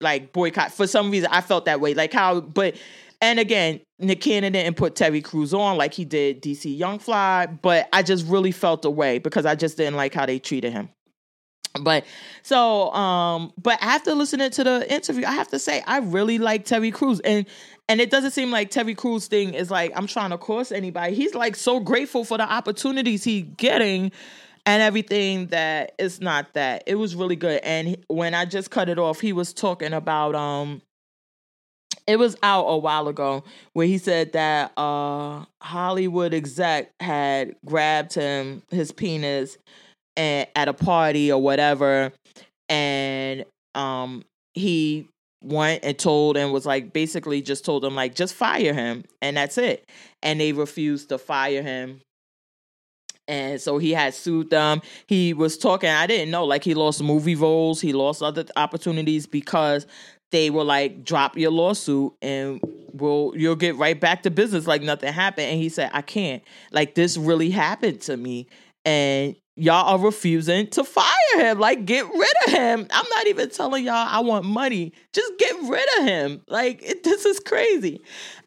[0.00, 0.72] like boycott.
[0.72, 1.94] For some reason, I felt that way.
[1.94, 2.76] Like how, but
[3.24, 7.46] and again, Nick Cannon didn't put Terry Crews on like he did DC Young Fly,
[7.46, 10.90] but I just really felt away because I just didn't like how they treated him.
[11.80, 12.04] But
[12.42, 16.66] so, um, but after listening to the interview, I have to say I really like
[16.66, 17.46] Terry Crews, and
[17.88, 21.14] and it doesn't seem like Terry Crews thing is like I'm trying to course anybody.
[21.14, 24.12] He's like so grateful for the opportunities he's getting
[24.66, 26.84] and everything that it's not that.
[26.86, 27.60] It was really good.
[27.64, 30.82] And when I just cut it off, he was talking about um
[32.06, 38.14] it was out a while ago where he said that uh Hollywood exec had grabbed
[38.14, 39.56] him his penis
[40.16, 42.12] at, at a party or whatever
[42.68, 45.08] and um he
[45.42, 49.36] went and told and was like basically just told him like just fire him and
[49.36, 49.84] that's it
[50.22, 52.00] and they refused to fire him
[53.26, 54.82] and so he had sued them.
[55.06, 59.26] He was talking, I didn't know, like he lost movie roles, he lost other opportunities
[59.26, 59.86] because
[60.34, 62.60] they were like, drop your lawsuit and
[62.92, 65.46] we'll you'll get right back to business like nothing happened.
[65.46, 66.42] And he said, I can't.
[66.72, 68.48] Like this really happened to me.
[68.84, 71.60] And y'all are refusing to fire him.
[71.60, 72.86] Like, get rid of him.
[72.90, 74.92] I'm not even telling y'all I want money.
[75.12, 76.42] Just get rid of him.
[76.48, 78.02] Like, it, this is crazy.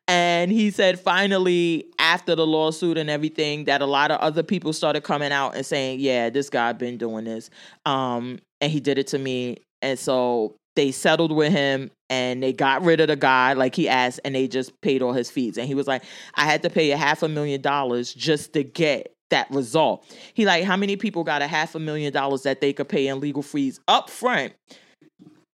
[0.10, 4.73] And he said, finally, after the lawsuit and everything, that a lot of other people
[4.73, 7.50] started coming out and saying, yeah, this guy been doing this.
[7.86, 9.58] Um, and he did it to me.
[9.82, 13.89] And so they settled with him and they got rid of the guy like he
[13.89, 15.57] asked and they just paid all his fees.
[15.57, 16.03] And he was like
[16.35, 20.05] i had to pay a half a million dollars just to get that result.
[20.35, 23.07] He like how many people got a half a million dollars that they could pay
[23.07, 24.53] in legal fees up front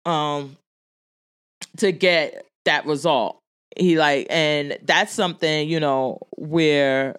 [0.05, 0.57] um
[1.77, 3.37] to get that result?
[3.77, 7.15] He like and that's something you know where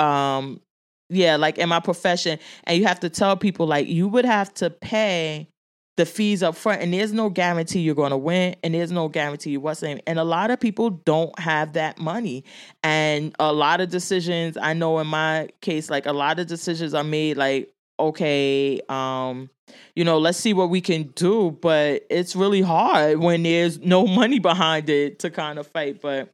[0.00, 0.60] um
[1.08, 4.52] yeah like in my profession and you have to tell people like you would have
[4.54, 5.48] to pay
[5.96, 9.08] the fees up front and there's no guarantee you're going to win and there's no
[9.08, 10.00] guarantee you what's in.
[10.06, 12.44] And a lot of people don't have that money.
[12.82, 16.94] And a lot of decisions i know in my case like a lot of decisions
[16.94, 19.48] are made like okay um
[19.94, 21.50] you know let's see what we can do.
[21.50, 26.00] But it's really hard when there's no money behind it to kind of fight.
[26.00, 26.30] But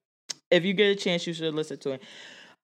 [0.51, 2.03] if you get a chance you should listen to it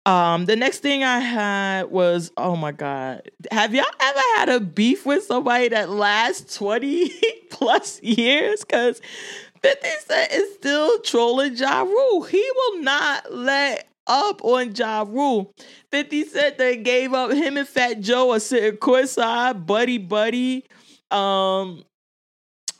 [0.06, 3.28] um, the next thing I had was, oh my God.
[3.50, 7.12] Have y'all ever had a beef with somebody that lasts 20
[7.50, 8.60] plus years?
[8.60, 9.00] Because
[9.62, 12.22] 50 Cent is still trolling Ja Rule.
[12.22, 15.52] He will not let up on Ja Rule.
[15.90, 20.66] 50 Cent that gave up him and Fat Joe are sitting courtside, buddy buddy.
[21.10, 21.82] Um,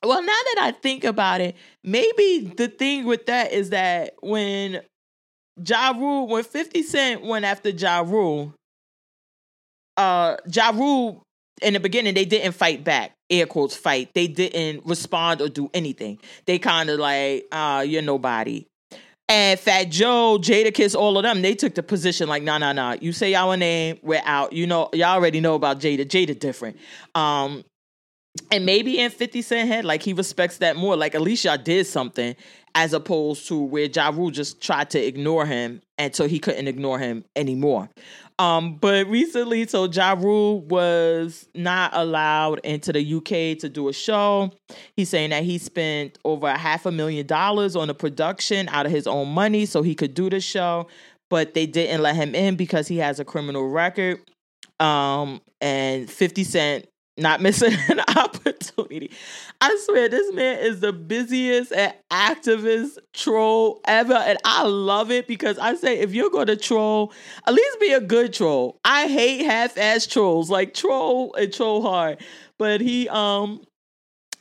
[0.04, 4.80] well, now that I think about it, maybe the thing with that is that when
[5.64, 8.52] Ja Rule, when 50 Cent went after Ja Rule,
[9.96, 11.22] uh, Ja Rule,
[11.62, 13.12] in the beginning, they didn't fight back.
[13.30, 14.10] air quotes fight.
[14.14, 16.18] They didn't respond or do anything.
[16.46, 18.66] They kind of like, uh, you're nobody.
[19.28, 22.96] And Fat Joe, Jadakiss, all of them, they took the position like, nah, nah, nah.
[23.00, 24.52] You say our name, we're out.
[24.52, 26.04] You know, y'all already know about Jada.
[26.06, 26.76] Jada different.
[27.16, 27.64] Um,
[28.52, 30.96] and maybe in 50 Cent head, like he respects that more.
[30.96, 32.36] Like at least y'all did something
[32.76, 36.98] as opposed to where Ja Rule just tried to ignore him until he couldn't ignore
[36.98, 37.88] him anymore.
[38.38, 43.94] Um, but recently, so Ja Rule was not allowed into the UK to do a
[43.94, 44.52] show.
[44.94, 48.84] He's saying that he spent over a half a million dollars on the production out
[48.84, 50.86] of his own money so he could do the show,
[51.30, 54.20] but they didn't let him in because he has a criminal record.
[54.80, 59.10] Um, and 50 Cent not missing an opportunity.
[59.60, 64.14] I swear, this man is the busiest and activist troll ever.
[64.14, 67.12] And I love it because I say, if you're going to troll,
[67.46, 68.78] at least be a good troll.
[68.84, 72.18] I hate half ass trolls, like troll and troll hard.
[72.58, 73.62] But he, um,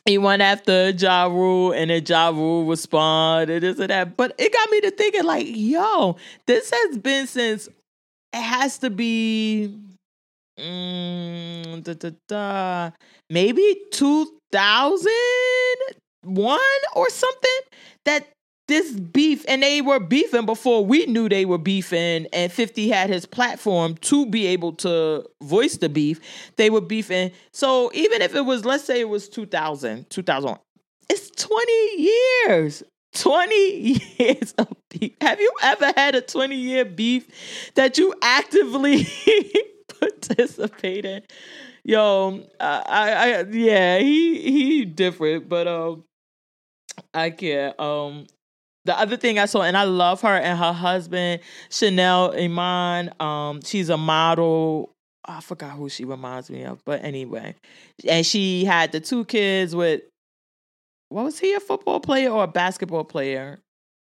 [0.05, 4.15] he went after Ja Rule and then Ja Rule responded this and that.
[4.17, 7.67] But it got me to thinking, like, yo, this has been since
[8.33, 9.79] it has to be
[10.59, 12.91] mm, da, da, da,
[13.29, 16.59] maybe 2001
[16.95, 17.59] or something
[18.05, 18.27] that
[18.67, 23.09] this beef and they were beefing before we knew they were beefing and 50 had
[23.09, 26.19] his platform to be able to voice the beef.
[26.55, 27.31] They were beefing.
[27.53, 30.57] So even if it was let's say it was 2000 2000
[31.09, 33.55] it's 20 years 20
[34.17, 35.13] years of beef.
[35.21, 37.27] Have you ever had a 20 year beef
[37.75, 39.07] that you actively
[40.05, 41.21] participating.
[41.83, 46.03] Yo, I, I, yeah, he he different, but um,
[47.13, 47.79] I can't.
[47.79, 48.25] Um,
[48.85, 53.11] the other thing I saw, and I love her and her husband, Chanel Iman.
[53.19, 54.91] Um, she's a model.
[55.25, 57.55] I forgot who she reminds me of, but anyway,
[58.07, 60.01] and she had the two kids with.
[61.09, 63.59] What was he a football player or a basketball player?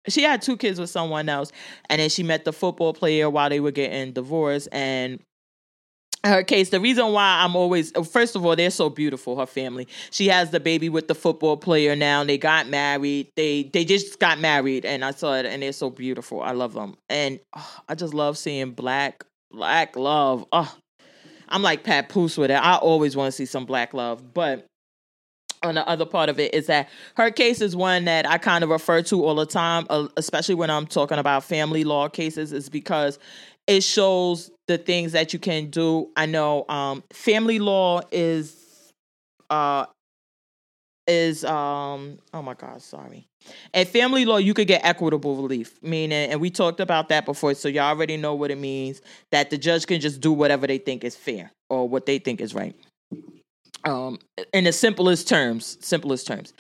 [0.07, 1.51] She had two kids with someone else,
[1.89, 5.19] and then she met the football player while they were getting divorced, and
[6.25, 9.87] her case the reason why i'm always first of all they're so beautiful her family.
[10.11, 13.31] She has the baby with the football player now they got married.
[13.35, 16.41] They they just got married and i saw it and they're so beautiful.
[16.41, 20.45] I love them and oh, i just love seeing black black love.
[20.51, 20.75] Oh
[21.49, 22.55] i'm like pat papoose with it.
[22.55, 24.65] I always want to see some black love but
[25.65, 28.63] on the other part of it is that her case is one that I kind
[28.63, 32.53] of refer to all the time, uh, especially when I'm talking about family law cases,
[32.53, 33.19] is because
[33.67, 36.09] it shows the things that you can do.
[36.15, 38.61] I know um, family law is
[39.49, 39.85] uh
[41.07, 43.27] is um oh my god sorry.
[43.75, 47.53] At family law you could get equitable relief meaning and we talked about that before
[47.53, 49.01] so y'all already know what it means
[49.31, 52.41] that the judge can just do whatever they think is fair or what they think
[52.41, 52.75] is right.
[53.83, 54.17] Um
[54.51, 56.53] in the simplest terms simplest terms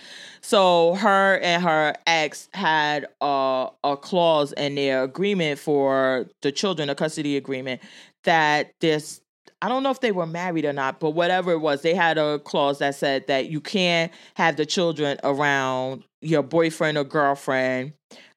[0.45, 6.87] so her and her ex had a, a clause in their agreement for the children
[6.87, 7.81] a custody agreement
[8.25, 9.21] that this
[9.61, 12.19] I don't know if they were married or not, but whatever it was, they had
[12.19, 17.93] a clause that said that you can't have the children around your boyfriend or girlfriend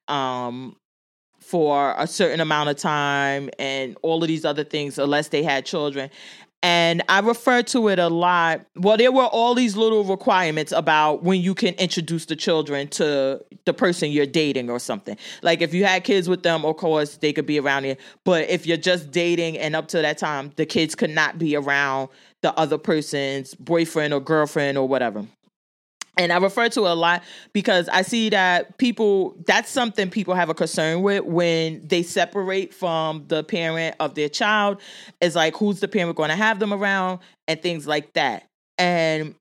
[0.06, 0.76] um,
[1.40, 5.66] for a certain amount of time and all of these other things unless they had
[5.66, 6.08] children.
[6.62, 8.62] And I refer to it a lot.
[8.74, 13.44] Well, there were all these little requirements about when you can introduce the children to
[13.64, 15.16] the person you're dating or something.
[15.42, 17.96] Like if you had kids with them, of course, they could be around you.
[18.24, 21.54] But if you're just dating and up to that time, the kids could not be
[21.54, 22.08] around
[22.40, 25.26] the other person's boyfriend or girlfriend or whatever
[26.18, 30.34] and I refer to it a lot because I see that people that's something people
[30.34, 34.80] have a concern with when they separate from the parent of their child
[35.20, 38.46] is like who's the parent going to have them around and things like that.
[38.76, 39.36] And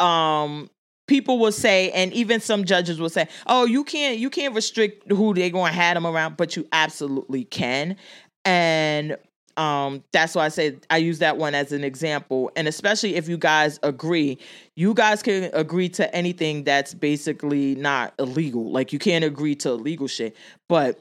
[0.00, 0.70] um
[1.06, 5.10] people will say and even some judges will say, "Oh, you can't you can't restrict
[5.12, 7.96] who they're going to have them around, but you absolutely can."
[8.44, 9.16] And
[9.56, 12.50] um that's why i say i use that one as an example.
[12.56, 14.38] And especially if you guys agree
[14.76, 18.70] you guys can agree to anything that's basically not illegal.
[18.70, 20.34] Like you can't agree to illegal shit.
[20.68, 20.98] But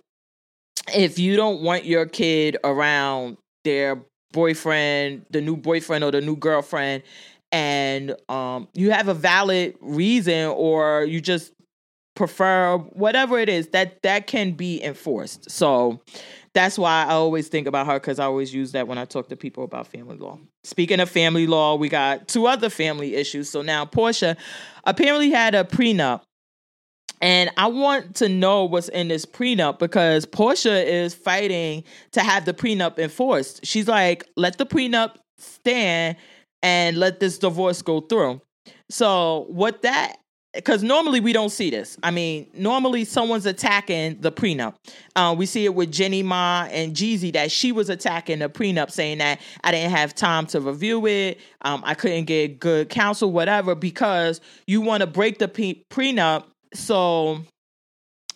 [0.93, 4.01] if you don't want your kid around their
[4.33, 7.03] boyfriend the new boyfriend or the new girlfriend
[7.51, 11.51] and um you have a valid reason or you just
[12.15, 15.49] prefer whatever it is that that can be enforced.
[15.49, 16.01] So
[16.53, 19.29] that's why I always think about her because I always use that when I talk
[19.29, 20.37] to people about family law.
[20.63, 23.49] Speaking of family law, we got two other family issues.
[23.49, 24.35] So now Portia
[24.83, 26.21] apparently had a prenup.
[27.21, 31.83] And I want to know what's in this prenup because Portia is fighting
[32.13, 33.65] to have the prenup enforced.
[33.65, 36.17] She's like, let the prenup stand
[36.63, 38.41] and let this divorce go through.
[38.89, 40.17] So what that
[40.53, 41.97] because normally we don't see this.
[42.03, 44.75] I mean, normally someone's attacking the prenup.
[45.15, 48.91] Uh, we see it with Jeannie Mai and Jeezy that she was attacking the prenup,
[48.91, 53.31] saying that I didn't have time to review it, um, I couldn't get good counsel,
[53.31, 57.41] whatever, because you want to break the pre- prenup so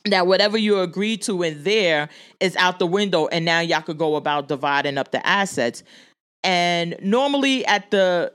[0.06, 2.10] that whatever you agreed to in there
[2.40, 5.84] is out the window, and now y'all could go about dividing up the assets.
[6.44, 8.32] And normally at the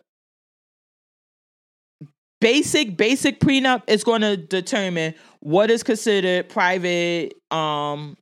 [2.41, 8.17] basic basic prenup is going to determine what is considered private um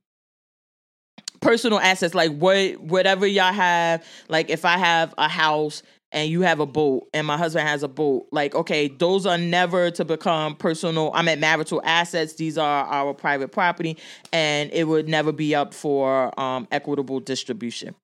[1.41, 4.03] personal assets like what whatever y'all have.
[4.27, 7.83] Like if i have a house and you have a boat and my husband has
[7.83, 12.33] a boat like okay those are never to become personal i mean marital assets.
[12.33, 13.97] These are our private property
[14.33, 17.95] and it would never be up for um equitable distribution.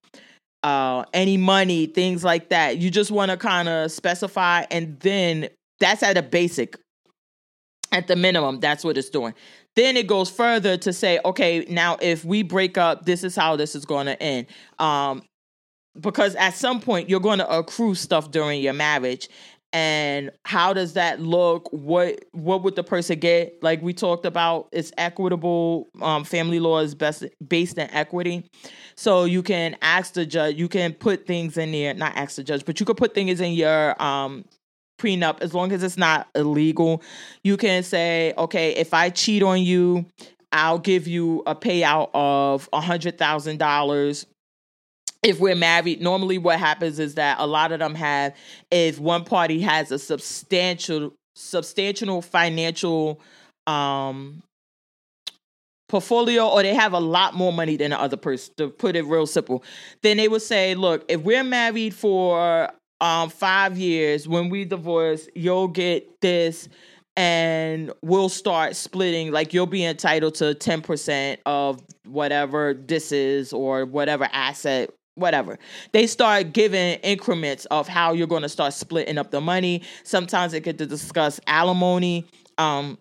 [0.63, 5.49] Uh any money things like that you just want to kind of specify and then
[5.79, 6.77] that's at a basic.
[7.91, 9.33] At the minimum, that's what it's doing.
[9.75, 13.55] Then it goes further to say, okay, now if we break up, this is how
[13.55, 14.47] this is going to end.
[14.79, 15.21] Um,
[15.99, 19.29] because at some point you're going to accrue stuff during your marriage
[19.73, 24.69] and how does that look what what would the person get like we talked about
[24.71, 28.49] it's equitable um, family law is best based in equity
[28.95, 32.43] so you can ask the judge you can put things in there not ask the
[32.43, 34.45] judge but you could put things in your um,
[34.97, 37.01] prenup as long as it's not illegal.
[37.43, 40.05] You can say, okay, if I cheat on you,
[40.51, 44.25] I'll give you a payout of a hundred thousand dollars.
[45.21, 48.35] If we're married, normally what happens is that a lot of them have
[48.71, 53.19] if one party has a substantial substantial financial
[53.67, 54.41] um
[55.87, 59.03] portfolio or they have a lot more money than the other person to put it
[59.03, 59.63] real simple
[60.01, 62.69] then they would say look if we're married for
[63.01, 66.69] um five years when we divorce you'll get this
[67.17, 73.85] and we'll start splitting like you'll be entitled to 10% of whatever this is or
[73.85, 75.57] whatever asset whatever.
[75.93, 79.81] They start giving increments of how you're going to start splitting up the money.
[80.03, 82.25] Sometimes it could discuss alimony.
[82.57, 82.97] Um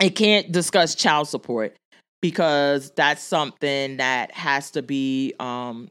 [0.00, 1.76] it can't discuss child support
[2.22, 5.90] because that's something that has to be um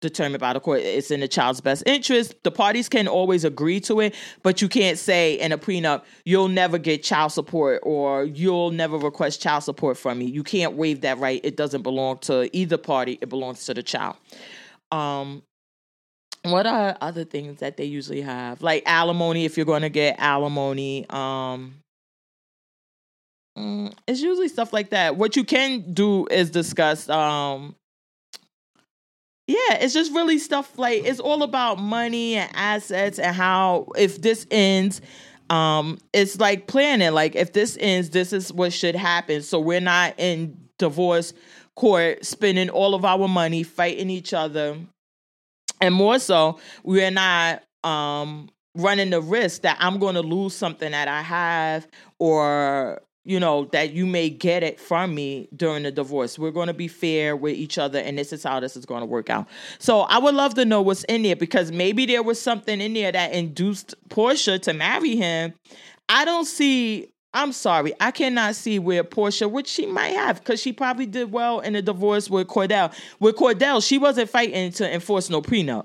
[0.00, 0.80] determined by the court.
[0.80, 2.34] It's in the child's best interest.
[2.42, 6.48] The parties can always agree to it, but you can't say in a prenup, you'll
[6.48, 10.26] never get child support or you'll never request child support from me.
[10.26, 11.40] You can't waive that right.
[11.42, 14.16] It doesn't belong to either party, it belongs to the child.
[14.90, 15.42] Um,
[16.44, 18.62] what are other things that they usually have?
[18.62, 21.04] Like alimony, if you're going to get alimony.
[21.10, 21.74] Um,
[23.58, 25.16] mm, it's usually stuff like that.
[25.16, 27.74] What you can do is discuss um
[29.48, 34.20] yeah, it's just really stuff like it's all about money and assets and how if
[34.20, 35.00] this ends,
[35.48, 37.12] um, it's like planning.
[37.12, 39.40] Like if this ends, this is what should happen.
[39.40, 41.32] So we're not in divorce
[41.76, 44.76] court spending all of our money fighting each other.
[45.80, 50.90] And more so, we're not um running the risk that I'm going to lose something
[50.90, 51.88] that I have
[52.18, 56.38] or you know, that you may get it from me during the divorce.
[56.38, 59.00] We're going to be fair with each other, and this is how this is going
[59.00, 59.46] to work out.
[59.78, 62.94] So I would love to know what's in there because maybe there was something in
[62.94, 65.52] there that induced Portia to marry him.
[66.08, 67.10] I don't see.
[67.34, 71.30] I'm sorry, I cannot see where Portia, which she might have, because she probably did
[71.30, 72.94] well in the divorce with Kordell.
[73.20, 75.84] With Kordell, she wasn't fighting to enforce no prenup.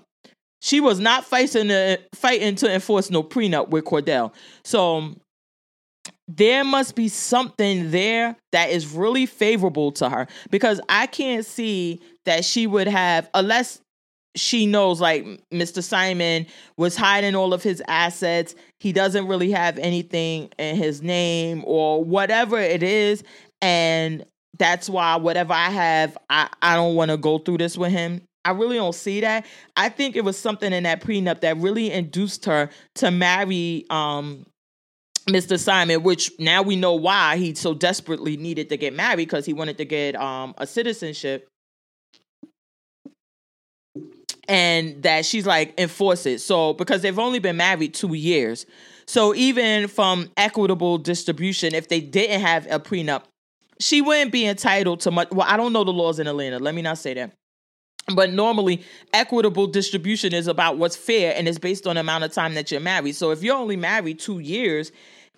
[0.62, 4.34] She was not fighting to, fighting to enforce no prenup with Kordell.
[4.64, 5.14] So
[6.38, 12.02] there must be something there that is really favorable to her because I can't see
[12.26, 13.82] that she would have, unless
[14.36, 15.84] she knows like Mr.
[15.84, 18.56] Simon was hiding all of his assets.
[18.80, 23.24] He doesn't really have anything in his name or whatever it is.
[23.62, 24.26] And
[24.58, 28.22] that's why whatever I have, I, I don't want to go through this with him.
[28.46, 29.46] I really don't see that.
[29.78, 34.46] I think it was something in that prenup that really induced her to marry um
[35.28, 35.57] Mr.
[35.57, 39.53] Simon, which now we know why he so desperately needed to get married because he
[39.53, 41.47] wanted to get um, a citizenship.
[44.49, 46.41] And that she's like, enforce it.
[46.41, 48.65] So, because they've only been married two years.
[49.05, 53.24] So, even from equitable distribution, if they didn't have a prenup,
[53.80, 55.30] she wouldn't be entitled to much.
[55.32, 56.59] Well, I don't know the laws in Atlanta.
[56.59, 57.34] Let me not say that.
[58.14, 58.84] But normally,
[59.14, 62.72] equitable distribution is about what's fair and it's based on the amount of time that
[62.72, 63.16] you're married.
[63.16, 64.91] So if you're only married two years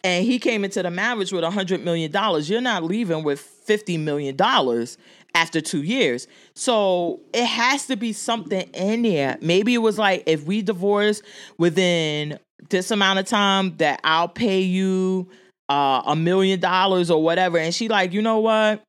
[0.03, 3.39] and he came into the marriage with a hundred million dollars, you're not leaving with
[3.39, 4.97] fifty million dollars
[5.36, 6.28] after two years.
[6.55, 9.38] So it has to be something in there.
[9.41, 11.22] Maybe it was like if we divorce
[11.57, 12.39] within
[12.70, 15.30] this amount of time that I'll pay you
[15.70, 17.57] uh, a million dollars or whatever.
[17.57, 18.82] And she like, you know what?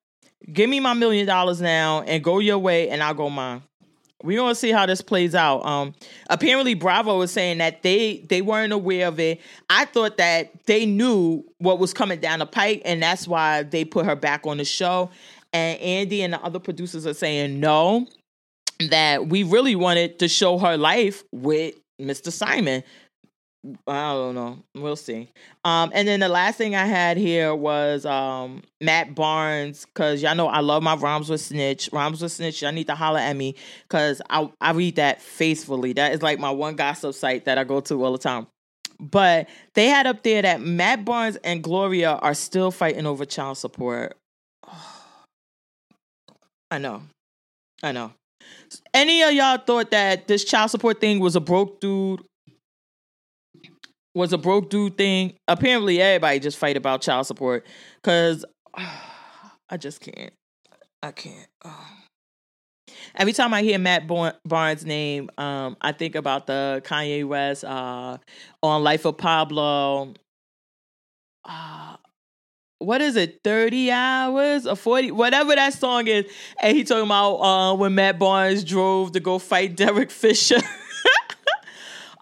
[0.53, 3.63] Give me my million dollars now and go your way and I'll go mine.
[4.23, 5.65] We're gonna see how this plays out.
[5.67, 5.95] Um
[6.31, 9.41] apparently Bravo was saying that they they weren't aware of it.
[9.69, 13.85] I thought that they knew what was coming down the pike, and that's why they
[13.85, 15.11] put her back on the show.
[15.53, 18.07] And Andy and the other producers are saying no,
[18.91, 22.31] that we really wanted to show her life with Mr.
[22.31, 22.83] Simon.
[23.87, 24.59] I don't know.
[24.75, 25.31] We'll see.
[25.65, 30.35] Um, and then the last thing I had here was um Matt Barnes, cause y'all
[30.35, 31.91] know I love my rhymes with snitch.
[31.93, 32.63] Rhymes with snitch.
[32.63, 33.55] Y'all need to holler at me,
[33.89, 35.93] cause I I read that faithfully.
[35.95, 38.47] That is like my one gossip site that I go to all the time.
[38.99, 43.59] But they had up there that Matt Barnes and Gloria are still fighting over child
[43.59, 44.17] support.
[46.71, 47.03] I know,
[47.83, 48.13] I know.
[48.93, 52.23] Any of y'all thought that this child support thing was a broke dude
[54.17, 55.35] was a broke dude thing.
[55.47, 57.67] Apparently, everybody just fight about child support
[58.03, 58.45] because
[58.75, 60.33] I just can't.
[61.03, 61.49] I can't.
[63.15, 68.19] Every time I hear Matt Barnes' name, um, I think about the Kanye West uh,
[68.63, 70.15] on Life of Pablo.
[71.45, 71.97] Uh,
[72.79, 76.25] what is it, 30 hours or 40, whatever that song is.
[76.61, 80.61] And he talking about uh, when Matt Barnes drove to go fight Derek Fisher.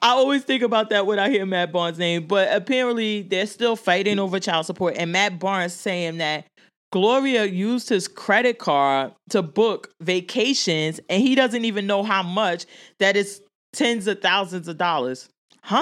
[0.05, 3.74] I always think about that when I hear Matt Barnes' name, but apparently they're still
[3.74, 4.96] fighting over child support.
[4.98, 6.44] And Matt Barnes saying that
[6.92, 12.66] Gloria used his credit card to book vacations, and he doesn't even know how much.
[13.00, 13.40] That is
[13.72, 15.30] tens of thousands of dollars.
[15.62, 15.80] Huh?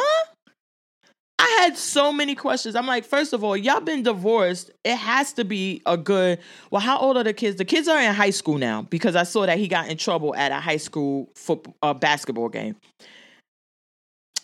[1.41, 2.77] I had so many questions.
[2.77, 4.71] I'm like, first of all, y'all been divorced.
[4.85, 6.39] It has to be a good.
[6.71, 7.57] Well, how old are the kids?
[7.57, 10.33] The kids are in high school now because I saw that he got in trouble
[10.37, 12.77] at a high school football uh, basketball game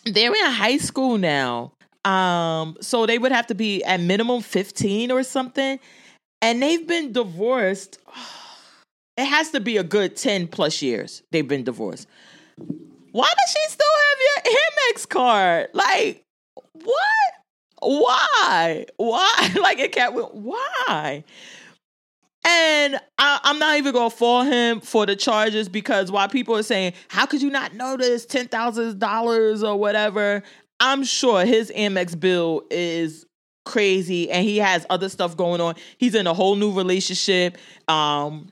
[0.05, 1.73] they're in high school now.
[2.05, 5.79] Um, so they would have to be at minimum 15 or something.
[6.41, 7.99] And they've been divorced.
[9.17, 12.07] It has to be a good 10 plus years they've been divorced.
[13.11, 15.67] Why does she still have your Amex card?
[15.73, 16.23] Like,
[16.71, 17.29] what?
[17.81, 18.85] Why?
[18.95, 19.49] Why?
[19.61, 20.13] Like it can't.
[20.33, 21.25] Why?
[22.49, 26.63] And I, am not even gonna fall him for the charges because while people are
[26.63, 30.41] saying, "How could you not notice ten thousand dollars or whatever?"
[30.79, 33.25] I'm sure his Amex bill is
[33.65, 35.75] crazy, and he has other stuff going on.
[35.99, 37.57] He's in a whole new relationship.
[37.87, 38.51] Um,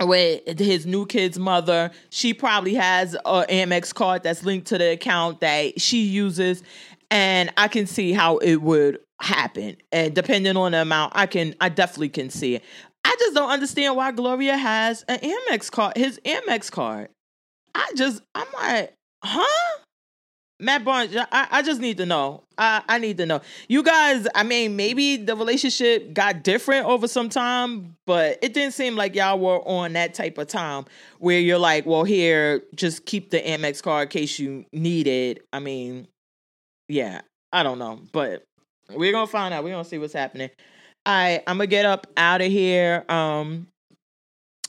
[0.00, 4.92] with his new kid's mother, she probably has an Amex card that's linked to the
[4.92, 6.62] account that she uses,
[7.10, 11.52] and I can see how it would happen and depending on the amount i can
[11.60, 12.62] i definitely can see it
[13.08, 17.08] I just don't understand why Gloria has an Amex card, his Amex card.
[17.74, 18.92] I just, I'm like,
[19.24, 19.78] huh?
[20.60, 22.42] Matt Barnes, I, I just need to know.
[22.58, 23.40] I, I need to know.
[23.66, 28.74] You guys, I mean, maybe the relationship got different over some time, but it didn't
[28.74, 30.84] seem like y'all were on that type of time
[31.18, 35.46] where you're like, well, here, just keep the Amex card in case you need it.
[35.50, 36.08] I mean,
[36.90, 37.22] yeah,
[37.54, 38.42] I don't know, but
[38.94, 39.64] we're gonna find out.
[39.64, 40.50] We're gonna see what's happening.
[41.08, 43.02] Right, I'm gonna get up out of here.
[43.08, 43.68] Um,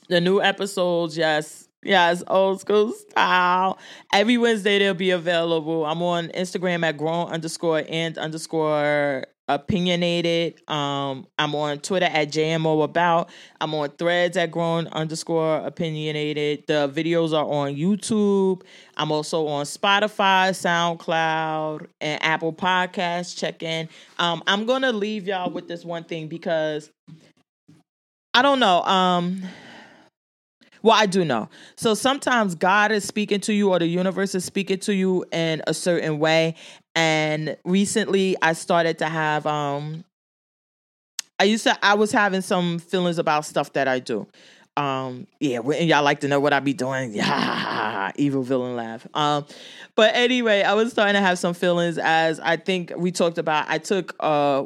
[0.08, 3.78] the new episodes, yes, yes, old school style.
[4.10, 5.84] Every Wednesday they'll be available.
[5.84, 10.60] I'm on Instagram at grown underscore and underscore opinionated.
[10.68, 13.30] Um, I'm on Twitter at JMO about.
[13.60, 16.64] I'm on threads at grown underscore opinionated.
[16.66, 18.62] The videos are on YouTube.
[18.96, 23.36] I'm also on Spotify, SoundCloud, and Apple Podcasts.
[23.36, 23.88] Check in.
[24.18, 26.90] Um, I'm gonna leave y'all with this one thing because
[28.34, 28.82] I don't know.
[28.82, 29.42] Um
[30.82, 31.48] well, I do know.
[31.76, 35.62] So sometimes God is speaking to you or the universe is speaking to you in
[35.66, 36.54] a certain way.
[36.94, 40.04] And recently I started to have um
[41.38, 44.26] I used to I was having some feelings about stuff that I do.
[44.76, 47.12] Um yeah, y'all like to know what I be doing.
[47.14, 49.06] Yeah, evil villain laugh.
[49.14, 49.46] Um
[49.94, 53.68] but anyway, I was starting to have some feelings as I think we talked about
[53.68, 54.64] I took uh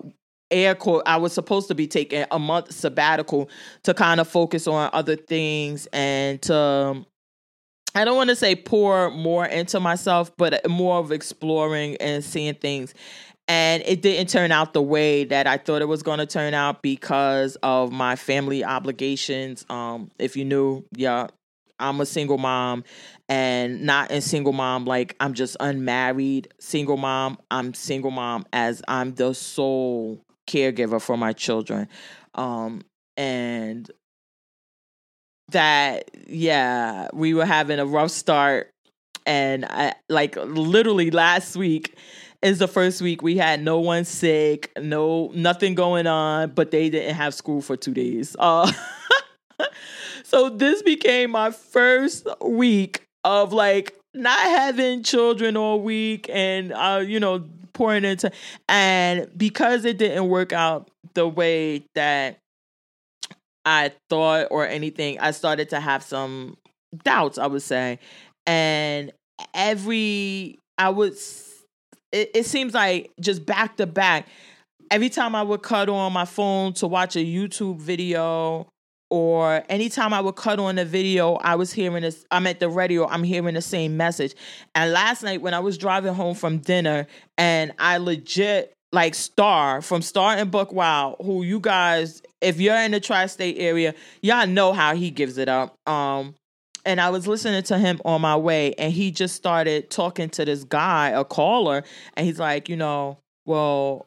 [0.50, 3.48] air quote i was supposed to be taking a month sabbatical
[3.82, 7.06] to kind of focus on other things and to um,
[7.94, 12.54] i don't want to say pour more into myself but more of exploring and seeing
[12.54, 12.94] things.
[13.46, 16.54] And it didn't turn out the way that i thought it was going to turn
[16.54, 19.64] out because of my family obligations.
[19.68, 21.26] Um if you knew yeah
[21.78, 22.84] i'm a single mom
[23.28, 27.38] and not a single mom like i'm just unmarried single mom.
[27.50, 31.88] I'm single mom as i'm the sole caregiver for my children.
[32.34, 32.82] Um,
[33.16, 33.90] and
[35.50, 38.70] that yeah, we were having a rough start
[39.26, 41.96] and I like literally last week
[42.42, 46.90] is the first week we had no one sick, no nothing going on, but they
[46.90, 48.36] didn't have school for 2 days.
[48.44, 48.70] Uh
[50.24, 57.02] so this became my first week of like not having children all week and uh
[57.04, 58.30] you know pouring into
[58.68, 62.38] and because it didn't work out the way that
[63.64, 66.56] I thought or anything, I started to have some
[67.02, 67.98] doubts, I would say.
[68.46, 69.12] And
[69.54, 71.50] every I was
[72.12, 74.28] it, it seems like just back to back,
[74.90, 78.68] every time I would cut on my phone to watch a YouTube video
[79.10, 82.24] or anytime I would cut on a video, I was hearing this.
[82.30, 84.34] I'm at the radio, I'm hearing the same message.
[84.74, 87.06] And last night when I was driving home from dinner,
[87.38, 92.76] and I legit like Star from Star and Buc Wild, who you guys, if you're
[92.76, 95.74] in the tri-state area, y'all know how he gives it up.
[95.88, 96.34] Um,
[96.84, 100.44] and I was listening to him on my way, and he just started talking to
[100.44, 101.82] this guy, a caller,
[102.16, 104.06] and he's like, you know, well,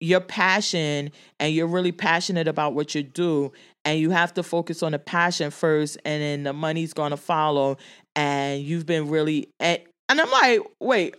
[0.00, 3.52] your passion and you're really passionate about what you do
[3.84, 7.76] and you have to focus on the passion first and then the money's to follow
[8.16, 11.14] and you've been really and, and i'm like wait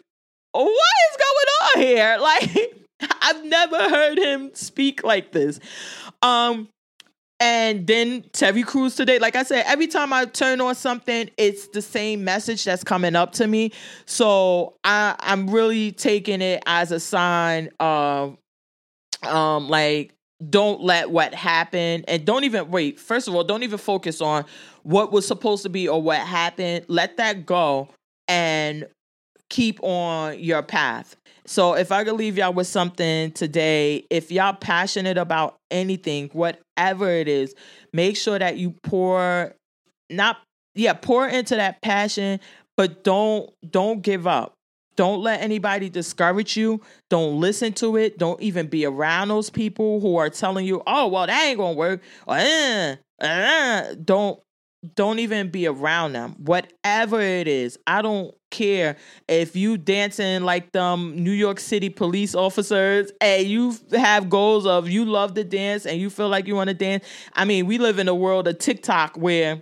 [0.51, 2.70] what is going on here like
[3.21, 5.59] i've never heard him speak like this.
[6.21, 6.69] Um
[7.41, 11.69] and then Terry Crews today, like I said, every time I turn on something, it's
[11.69, 13.71] the same message that's coming up to me.
[14.05, 18.37] So I, I'm really taking it as a sign of
[19.23, 20.13] um like
[20.49, 24.43] don't let what happened and don't even wait first of all don't even focus on
[24.81, 26.85] what was supposed to be or what happened.
[26.87, 27.89] Let that go
[28.27, 28.85] and
[29.49, 31.15] keep on your path
[31.45, 37.09] so if i could leave y'all with something today if y'all passionate about anything whatever
[37.09, 37.53] it is
[37.93, 39.53] make sure that you pour
[40.09, 40.37] not
[40.75, 42.39] yeah pour into that passion
[42.77, 44.53] but don't don't give up
[44.97, 46.81] don't let anybody discourage you.
[47.09, 48.17] Don't listen to it.
[48.17, 51.73] Don't even be around those people who are telling you, "Oh, well, that ain't gonna
[51.73, 54.39] work." Or, uh, uh, don't
[54.95, 56.35] don't even be around them.
[56.37, 58.97] Whatever it is, I don't care
[59.27, 64.89] if you dancing like them New York City police officers and you have goals of
[64.89, 67.03] you love to dance and you feel like you want to dance.
[67.33, 69.61] I mean, we live in a world of TikTok where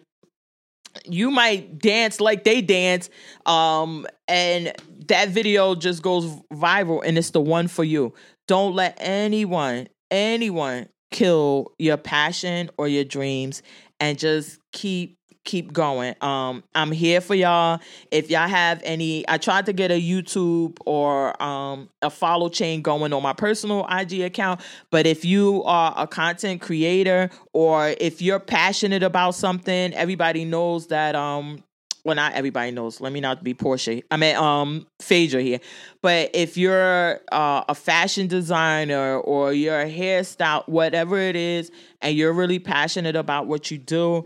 [1.05, 3.09] you might dance like they dance
[3.45, 4.73] um and
[5.07, 8.13] that video just goes viral and it's the one for you
[8.47, 13.61] don't let anyone anyone kill your passion or your dreams
[13.99, 15.18] and just keep
[15.49, 16.13] keep going.
[16.21, 17.79] Um, I'm here for y'all.
[18.11, 22.83] If y'all have any, I tried to get a YouTube or um, a follow chain
[22.83, 24.61] going on my personal IG account.
[24.91, 30.87] But if you are a content creator or if you're passionate about something, everybody knows
[30.87, 31.63] that um,
[32.05, 35.59] well not everybody knows let me not be Portia I mean um Phaedra here
[36.01, 41.71] but if you're uh, a fashion designer or you're a hairstyle whatever it is
[42.01, 44.25] and you're really passionate about what you do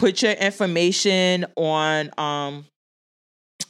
[0.00, 2.64] put your information on um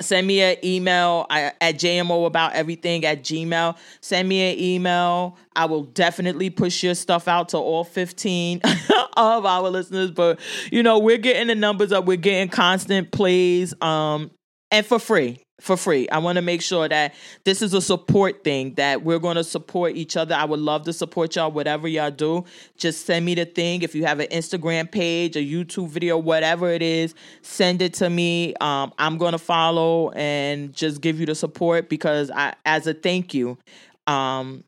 [0.00, 3.76] send me an email at jmo about everything at gmail.
[4.00, 5.36] Send me an email.
[5.54, 8.60] I will definitely push your stuff out to all 15
[9.16, 10.38] of our listeners but
[10.70, 12.06] you know we're getting the numbers up.
[12.06, 14.30] We're getting constant plays um
[14.70, 16.08] and for free for free.
[16.08, 19.44] I want to make sure that this is a support thing that we're going to
[19.44, 20.34] support each other.
[20.34, 22.44] I would love to support y'all whatever y'all do.
[22.76, 26.70] Just send me the thing if you have an Instagram page, a YouTube video, whatever
[26.70, 28.54] it is, send it to me.
[28.60, 32.94] Um, I'm going to follow and just give you the support because I as a
[32.94, 33.58] thank you.
[34.06, 34.64] Um,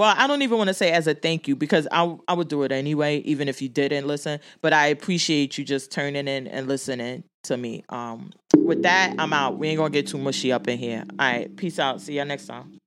[0.00, 2.48] well, I don't even want to say as a thank you because I I would
[2.48, 4.40] do it anyway, even if you didn't listen.
[4.62, 7.84] But I appreciate you just turning in and listening to me.
[7.90, 9.58] Um, with that, I'm out.
[9.58, 11.04] We ain't gonna get too mushy up in here.
[11.18, 12.00] All right, peace out.
[12.00, 12.78] See y'all next time.